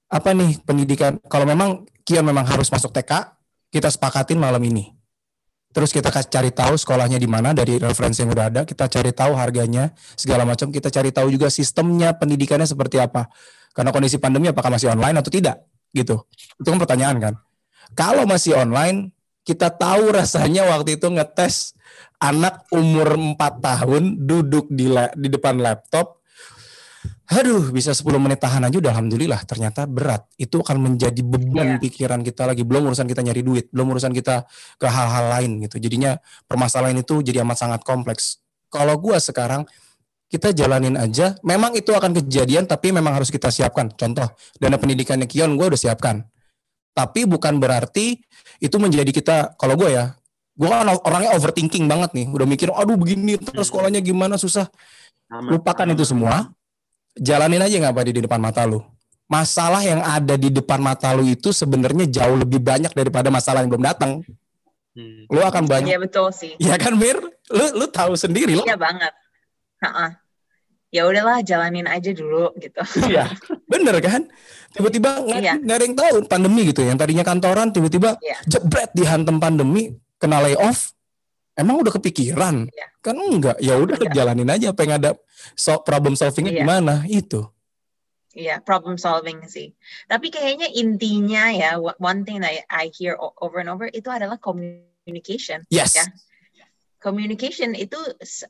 [0.09, 1.21] apa nih pendidikan?
[1.29, 3.37] Kalau memang Kion memang harus masuk TK
[3.69, 4.97] kita sepakatin malam ini.
[5.69, 9.37] Terus kita cari tahu sekolahnya di mana dari referensi yang udah ada kita cari tahu
[9.37, 10.73] harganya segala macam.
[10.73, 13.29] Kita cari tahu juga sistemnya pendidikannya seperti apa.
[13.77, 15.61] Karena kondisi pandemi apakah masih online atau tidak?
[15.93, 16.17] Gitu.
[16.57, 17.35] Itu kan pertanyaan kan?
[17.93, 19.13] Kalau masih online
[19.45, 21.77] kita tahu rasanya waktu itu ngetes
[22.21, 26.18] anak umur 4 tahun duduk di di depan laptop
[27.29, 30.25] aduh bisa 10 menit tahan aja udah alhamdulillah ternyata berat.
[30.41, 31.81] Itu akan menjadi beban yeah.
[31.81, 34.49] pikiran kita lagi belum urusan kita nyari duit belum urusan kita
[34.81, 35.77] ke hal-hal lain gitu.
[35.77, 36.17] Jadinya
[36.49, 38.41] permasalahan itu jadi amat sangat kompleks.
[38.73, 39.69] Kalau gua sekarang
[40.33, 41.37] kita jalanin aja.
[41.45, 43.93] Memang itu akan kejadian tapi memang harus kita siapkan.
[43.93, 46.25] Contoh dana pendidikannya Kion gua udah siapkan.
[46.97, 48.17] Tapi bukan berarti
[48.61, 50.05] itu menjadi kita kalau gua ya
[50.57, 52.27] gua kan orangnya overthinking banget nih.
[52.33, 54.65] Udah mikir aduh begini terus sekolahnya gimana susah.
[55.29, 56.57] Lupakan itu semua
[57.17, 58.83] jalanin aja nggak apa di depan mata lu.
[59.29, 63.71] Masalah yang ada di depan mata lu itu sebenarnya jauh lebih banyak daripada masalah yang
[63.73, 64.25] belum datang.
[64.97, 65.29] Hmm.
[65.29, 65.95] Lu akan banyak.
[65.95, 66.57] Iya betul sih.
[66.57, 67.21] Iya kan Mir?
[67.53, 68.65] Lu lu tahu sendiri lo.
[68.65, 69.13] Iya banget.
[69.85, 70.19] Ha-ha.
[70.89, 72.81] Ya udahlah jalanin aja dulu gitu.
[73.13, 73.29] Iya.
[73.69, 74.25] Bener kan?
[74.73, 75.55] Tiba-tiba nggak iya.
[75.61, 76.81] ada yang tahu pandemi gitu.
[76.81, 78.41] Yang tadinya kantoran tiba-tiba iya.
[78.49, 80.97] jebret dihantam pandemi, kena layoff,
[81.59, 82.71] Emang udah kepikiran?
[82.71, 82.87] Ya.
[83.03, 83.59] Kan enggak.
[83.59, 84.23] Ya udah ya.
[84.23, 85.11] jalanin aja apa yang ada
[85.59, 86.61] so, problem solvingnya ya.
[86.63, 87.43] gimana itu.
[88.39, 89.75] Iya, problem solving sih.
[90.07, 95.67] Tapi kayaknya intinya ya, one thing that I hear over and over itu adalah communication.
[95.75, 95.99] Yes.
[95.99, 96.07] Ya.
[97.03, 97.99] Communication itu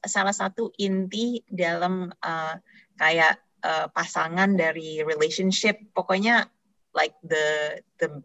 [0.05, 2.55] salah satu inti dalam uh,
[3.01, 5.81] kayak uh, pasangan dari relationship.
[5.97, 6.45] Pokoknya
[6.93, 8.21] like the the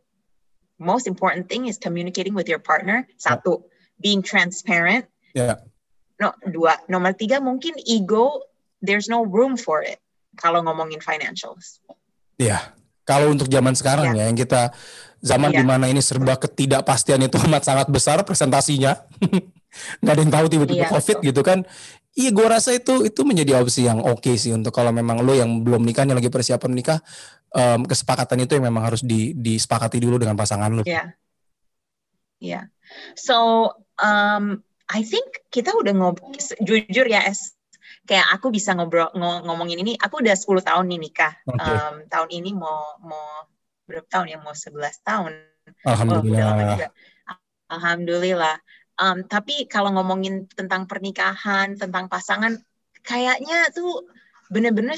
[0.76, 3.08] most important thing is communicating with your partner.
[3.16, 3.64] Satu
[4.00, 5.06] being transparent.
[5.34, 5.62] Yeah.
[6.22, 6.80] No, dua.
[6.88, 8.48] Nomor tiga mungkin ego.
[8.84, 10.04] There's no room for it
[10.38, 11.80] kalau ngomongin financials.
[12.38, 12.60] Iya.
[12.60, 12.64] Yeah.
[13.04, 14.28] Kalau untuk zaman sekarang yeah.
[14.28, 14.72] ya yang kita
[15.20, 15.60] zaman yeah.
[15.60, 18.96] di mana ini serba ketidakpastian itu amat sangat besar presentasinya.
[20.06, 21.28] nggak ada yang tahu tiba-tiba yeah, COVID betul.
[21.34, 21.60] gitu kan.
[22.14, 25.34] Iya, gue rasa itu itu menjadi opsi yang oke okay sih untuk kalau memang lo
[25.34, 27.00] yang belum nikah, yang lagi persiapan nikah,
[27.58, 30.86] um, kesepakatan itu yang memang harus di, disepakati dulu dengan pasangan lo.
[30.86, 31.08] Iya, yeah.
[32.38, 32.54] iya.
[32.54, 32.64] Yeah.
[33.18, 33.38] So
[34.00, 36.18] um, I think kita udah ngob
[36.62, 37.54] jujur ya es
[38.04, 41.34] kayak aku bisa ngobrol ng ngomongin ini aku udah 10 tahun nih nikah.
[41.48, 41.76] Okay.
[41.76, 43.48] um, tahun ini mau mau
[43.88, 44.38] berapa tahun ya?
[44.44, 45.32] Mau 11 tahun.
[45.88, 46.92] Alhamdulillah.
[47.32, 47.40] Oh,
[47.72, 48.58] alhamdulillah.
[49.00, 52.60] Um, tapi kalau ngomongin tentang pernikahan tentang pasangan
[53.02, 54.06] kayaknya tuh
[54.54, 54.96] bener-bener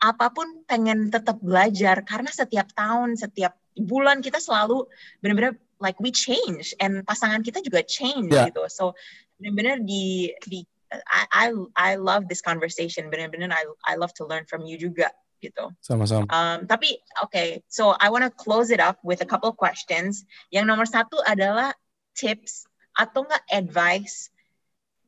[0.00, 4.88] apa pun pengen tetap belajar karena setiap tahun setiap bulan kita selalu
[5.20, 8.48] bener-bener like we change and pasangan kita juga change yeah.
[8.48, 8.64] gitu.
[8.72, 8.96] So
[9.40, 13.10] benar-benar di di I, I I love this conversation.
[13.10, 15.12] Benar-benar I I love to learn from you juga
[15.42, 15.68] gitu.
[15.84, 16.24] Sama-sama.
[16.32, 19.60] Um, tapi oke, okay, so I want to close it up with a couple of
[19.60, 20.24] questions.
[20.48, 21.76] Yang nomor satu adalah
[22.16, 22.64] tips
[22.96, 24.32] atau enggak advice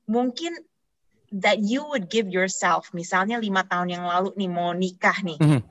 [0.05, 0.53] mungkin
[1.33, 2.93] that you would give yourself.
[2.93, 5.39] Misalnya lima tahun yang lalu nih mau nikah nih.
[5.41, 5.63] Mm -hmm.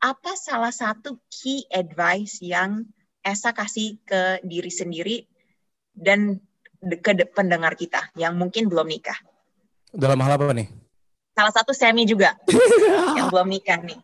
[0.00, 2.88] Apa salah satu key advice yang
[3.20, 5.28] Esa kasih ke diri sendiri
[5.92, 6.40] dan
[6.80, 9.16] ke pendengar kita yang mungkin belum nikah.
[9.92, 10.68] Dalam hal apa nih?
[11.36, 12.36] Salah satu Semi juga
[13.18, 14.00] yang belum nikah nih.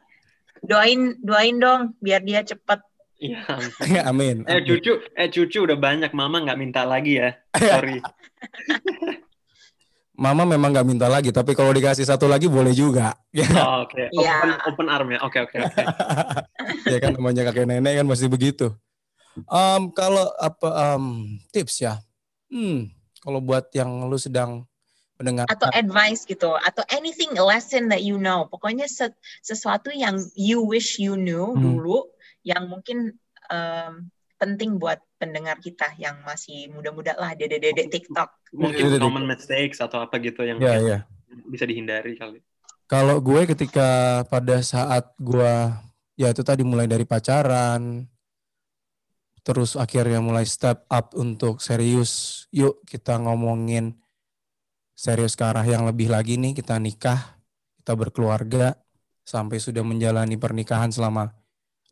[0.60, 2.80] Doain doain dong biar dia cepet.
[3.16, 3.40] Iya.
[4.12, 4.44] amin.
[4.44, 6.12] Eh cucu, eh cucu udah banyak.
[6.12, 7.32] Mama nggak minta lagi ya.
[7.56, 8.04] Sorry.
[10.16, 13.12] Mama memang nggak minta lagi, tapi kalau dikasih satu lagi boleh juga.
[13.36, 14.06] Oh, Oke, okay.
[14.16, 14.40] Iya.
[14.40, 14.68] open, yeah.
[14.68, 15.20] open arm ya.
[15.20, 15.76] Oke okay, oke.
[15.76, 16.92] Okay, okay.
[16.92, 18.72] ya kan namanya kakek nenek kan masih begitu.
[19.44, 22.00] Um, kalau apa um, tips ya?
[22.48, 22.88] Hmm,
[23.20, 24.64] kalau buat yang lu sedang
[25.16, 28.84] mendengar atau advice gitu atau anything lesson that you know pokoknya
[29.40, 31.60] sesuatu yang you wish you knew hmm.
[31.60, 32.04] dulu
[32.44, 33.16] yang mungkin
[33.48, 40.04] um, penting buat pendengar kita yang masih muda-muda lah dede-dede TikTok mungkin common mistakes atau
[40.04, 41.00] apa gitu yang, yeah, yeah.
[41.48, 42.44] bisa dihindari kali
[42.84, 45.54] kalau gue ketika pada saat gue
[46.20, 48.04] ya itu tadi mulai dari pacaran
[49.46, 52.44] terus akhirnya mulai step up untuk serius.
[52.50, 53.94] Yuk kita ngomongin
[54.98, 56.58] serius ke arah yang lebih lagi nih.
[56.58, 57.38] Kita nikah,
[57.78, 58.74] kita berkeluarga,
[59.22, 61.30] sampai sudah menjalani pernikahan selama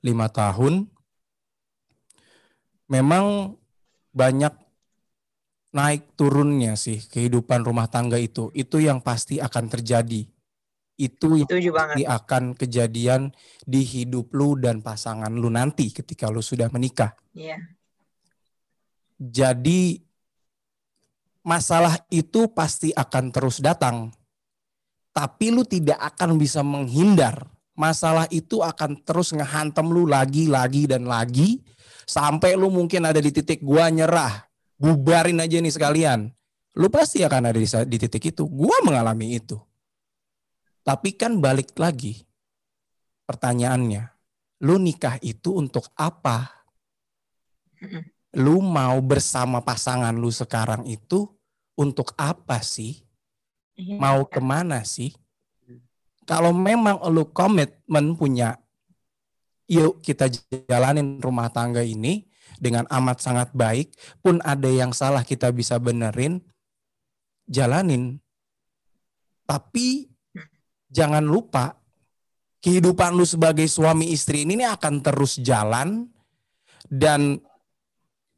[0.03, 0.91] lima tahun,
[2.91, 3.55] memang
[4.11, 4.55] banyak
[5.75, 8.51] naik turunnya sih kehidupan rumah tangga itu.
[8.51, 10.27] Itu yang pasti akan terjadi.
[10.95, 13.35] Itu yang pasti akan kejadian
[13.67, 17.19] di hidup lu dan pasangan lu nanti ketika lu sudah menikah.
[17.35, 17.59] Iya.
[17.59, 17.61] Yeah.
[19.19, 20.03] Jadi
[21.43, 24.15] masalah itu pasti akan terus datang.
[25.15, 27.47] Tapi lu tidak akan bisa menghindar.
[27.75, 31.63] Masalah itu akan terus ngehantem lu lagi, lagi, dan lagi.
[32.07, 34.47] Sampai lu mungkin ada di titik gua nyerah
[34.79, 36.31] bubarin aja nih sekalian.
[36.75, 38.47] Lu pasti akan ada di, di titik itu.
[38.47, 39.59] Gua mengalami itu.
[40.85, 42.21] Tapi kan balik lagi
[43.25, 44.13] pertanyaannya.
[44.65, 46.69] Lu nikah itu untuk apa?
[48.37, 51.25] Lu mau bersama pasangan lu sekarang itu
[51.75, 53.01] untuk apa sih?
[53.75, 53.99] Iya.
[53.99, 55.17] Mau ke mana sih?
[56.25, 58.57] Kalau memang lu komitmen punya,
[59.69, 60.33] yuk kita
[60.69, 62.25] jalanin rumah tangga ini,
[62.57, 63.93] dengan amat sangat baik,
[64.25, 66.41] pun ada yang salah kita bisa benerin,
[67.45, 68.21] jalanin.
[69.45, 70.14] Tapi
[70.95, 71.75] jangan lupa
[72.63, 76.07] kehidupan lu sebagai suami istri ini akan terus jalan
[76.87, 77.43] dan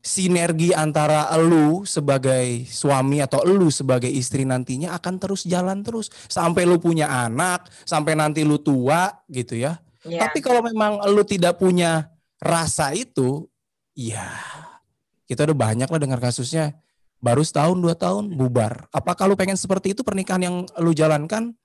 [0.00, 6.64] sinergi antara lu sebagai suami atau lu sebagai istri nantinya akan terus jalan terus sampai
[6.64, 9.76] lu punya anak, sampai nanti lu tua gitu ya.
[10.06, 10.24] Yeah.
[10.24, 13.50] Tapi kalau memang lu tidak punya rasa itu,
[13.96, 14.28] Iya.
[15.26, 16.76] Kita udah banyak lah dengar kasusnya.
[17.18, 18.86] Baru setahun, dua tahun, bubar.
[18.92, 21.56] Apakah lu pengen seperti itu pernikahan yang lu jalankan?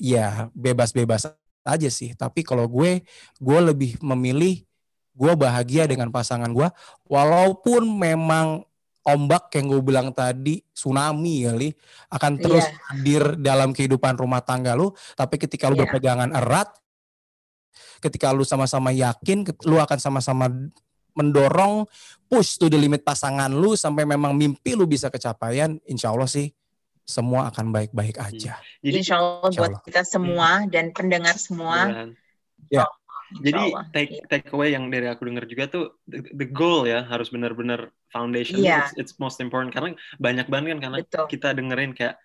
[0.00, 1.32] Ya, bebas-bebas
[1.62, 2.14] aja sih.
[2.16, 3.04] Tapi kalau gue,
[3.38, 4.64] gue lebih memilih
[5.12, 6.68] gue bahagia dengan pasangan gue.
[7.06, 8.64] Walaupun memang
[9.02, 11.68] ombak yang gue bilang tadi tsunami kali
[12.14, 12.86] akan terus yeah.
[12.86, 15.90] hadir dalam kehidupan rumah tangga lu tapi ketika lu yeah.
[15.90, 16.70] berpegangan erat
[17.98, 20.46] ketika lu sama-sama yakin lu akan sama-sama
[21.12, 21.84] mendorong
[22.26, 26.48] push to the limit pasangan lu sampai memang mimpi lu bisa kecapaian, insya Allah sih
[27.02, 28.28] semua akan baik-baik hmm.
[28.30, 28.52] aja.
[28.80, 30.68] Jadi, insya Allah insya buat kita semua hmm.
[30.70, 32.08] dan pendengar semua.
[32.70, 32.86] Ya.
[32.86, 32.92] Oh,
[33.40, 34.24] Jadi take iya.
[34.28, 38.60] take away yang dari aku dengar juga tuh the, the goal ya harus benar-benar foundation
[38.60, 38.84] yeah.
[38.92, 41.26] it's, it's most important karena banyak banget kan karena Betul.
[41.32, 42.20] kita dengerin kayak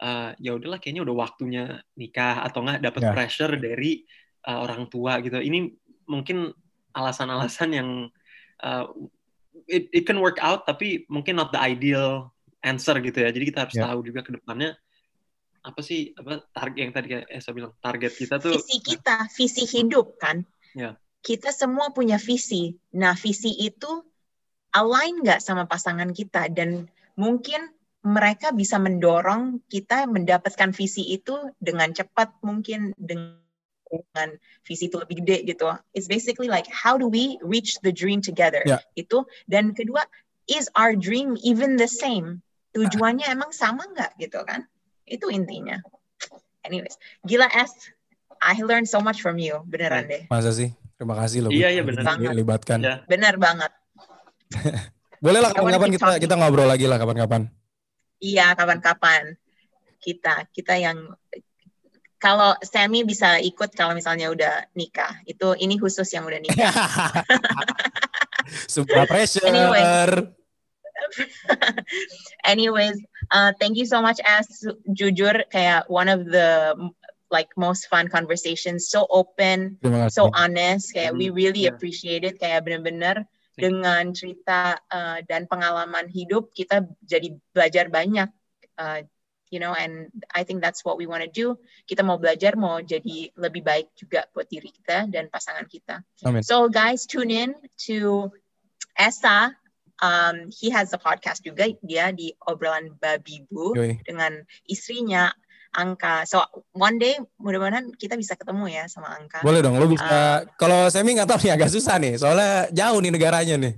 [0.00, 3.12] uh, ya udahlah kayaknya udah waktunya nikah atau enggak dapat yeah.
[3.12, 4.08] pressure dari
[4.48, 5.36] uh, orang tua gitu.
[5.36, 5.76] Ini
[6.08, 6.56] mungkin
[6.96, 7.88] alasan-alasan yang
[8.64, 8.84] uh,
[9.68, 12.32] it, it can work out tapi mungkin not the ideal
[12.66, 13.30] answer gitu ya.
[13.30, 13.86] Jadi kita harus yeah.
[13.86, 14.74] tahu juga ke depannya
[15.66, 19.62] apa sih apa target yang tadi kayak Esa bilang target kita tuh visi kita, visi
[19.66, 20.42] hidup kan.
[20.74, 20.98] Yeah.
[21.22, 22.78] Kita semua punya visi.
[22.94, 23.90] Nah, visi itu
[24.70, 26.86] align nggak sama pasangan kita dan
[27.18, 27.66] mungkin
[28.06, 33.42] mereka bisa mendorong kita mendapatkan visi itu dengan cepat mungkin dengan
[33.86, 34.34] dengan
[34.66, 35.70] visi itu lebih gede gitu.
[35.94, 38.62] It's basically like how do we reach the dream together?
[38.66, 38.82] Yeah.
[38.98, 40.06] Itu dan kedua
[40.46, 42.45] is our dream even the same?
[42.76, 44.68] Tujuannya emang sama nggak gitu kan?
[45.08, 45.80] Itu intinya.
[46.66, 47.72] Anyways, gila S,
[48.42, 50.28] I learned so much from you, beneran deh.
[50.28, 50.74] Masa sih?
[50.96, 51.50] Terima kasih loh.
[51.52, 52.16] Iya iya benar.
[52.32, 52.78] Libatkan.
[52.80, 53.04] Ya.
[53.04, 53.72] Benar banget.
[55.24, 57.48] Boleh lah kapan-kapan kita kita ngobrol lagi lah kapan-kapan.
[58.20, 59.36] Iya kapan-kapan
[60.00, 61.12] kita kita yang
[62.16, 65.20] kalau Sammy bisa ikut kalau misalnya udah nikah.
[65.28, 66.72] Itu ini khusus yang udah nikah.
[68.72, 69.44] Super pressure.
[69.44, 69.84] Anyway.
[72.44, 72.98] Anyways,
[73.30, 74.46] uh, thank you so much as
[74.88, 76.74] jujur kayak one of the
[77.30, 79.78] like most fun conversations, so open,
[80.08, 80.94] so honest.
[80.94, 81.74] Kayak we really yeah.
[81.74, 82.38] appreciate it.
[82.38, 83.26] Kayak bener-bener
[83.56, 88.28] dengan cerita uh, dan pengalaman hidup kita jadi belajar banyak.
[88.76, 89.02] Uh,
[89.50, 92.82] you know and I think that's what we want to do kita mau belajar mau
[92.82, 96.42] jadi lebih baik juga buat diri kita dan pasangan kita Amen.
[96.42, 97.54] so guys tune in
[97.86, 98.30] to
[98.98, 99.54] Esa
[100.02, 104.00] um, he has a podcast juga dia di obrolan babi bu Yui.
[104.04, 105.32] dengan istrinya
[105.76, 106.24] Angka.
[106.24, 106.40] So
[106.72, 109.44] one day mudah-mudahan kita bisa ketemu ya sama Angka.
[109.44, 110.08] Boleh dong, lo bisa.
[110.08, 113.74] Uh, kalau Semi nggak tahu nih agak susah nih, soalnya jauh nih negaranya nih.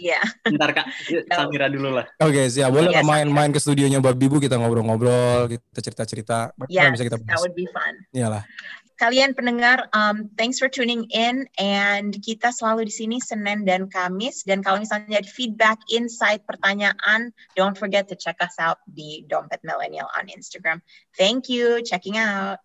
[0.00, 0.20] Iya.
[0.48, 0.86] Ntar Kak,
[1.36, 2.06] Samira dulu lah.
[2.22, 2.72] Oke, okay, siap.
[2.72, 6.56] Boleh yeah, main-main ke studionya Babi Bu kita ngobrol-ngobrol, kita cerita-cerita.
[6.68, 7.36] Iya, yeah, bisa kita bahas.
[7.36, 7.94] that would be fun.
[8.14, 8.42] Iyalah.
[8.98, 14.42] Kalian pendengar, um, thanks for tuning in and kita selalu di sini Senin dan Kamis
[14.42, 19.62] dan kalau misalnya ada feedback, insight, pertanyaan, don't forget to check us out di Dompet
[19.62, 20.82] Millennial on Instagram.
[21.14, 22.58] Thank you, checking out.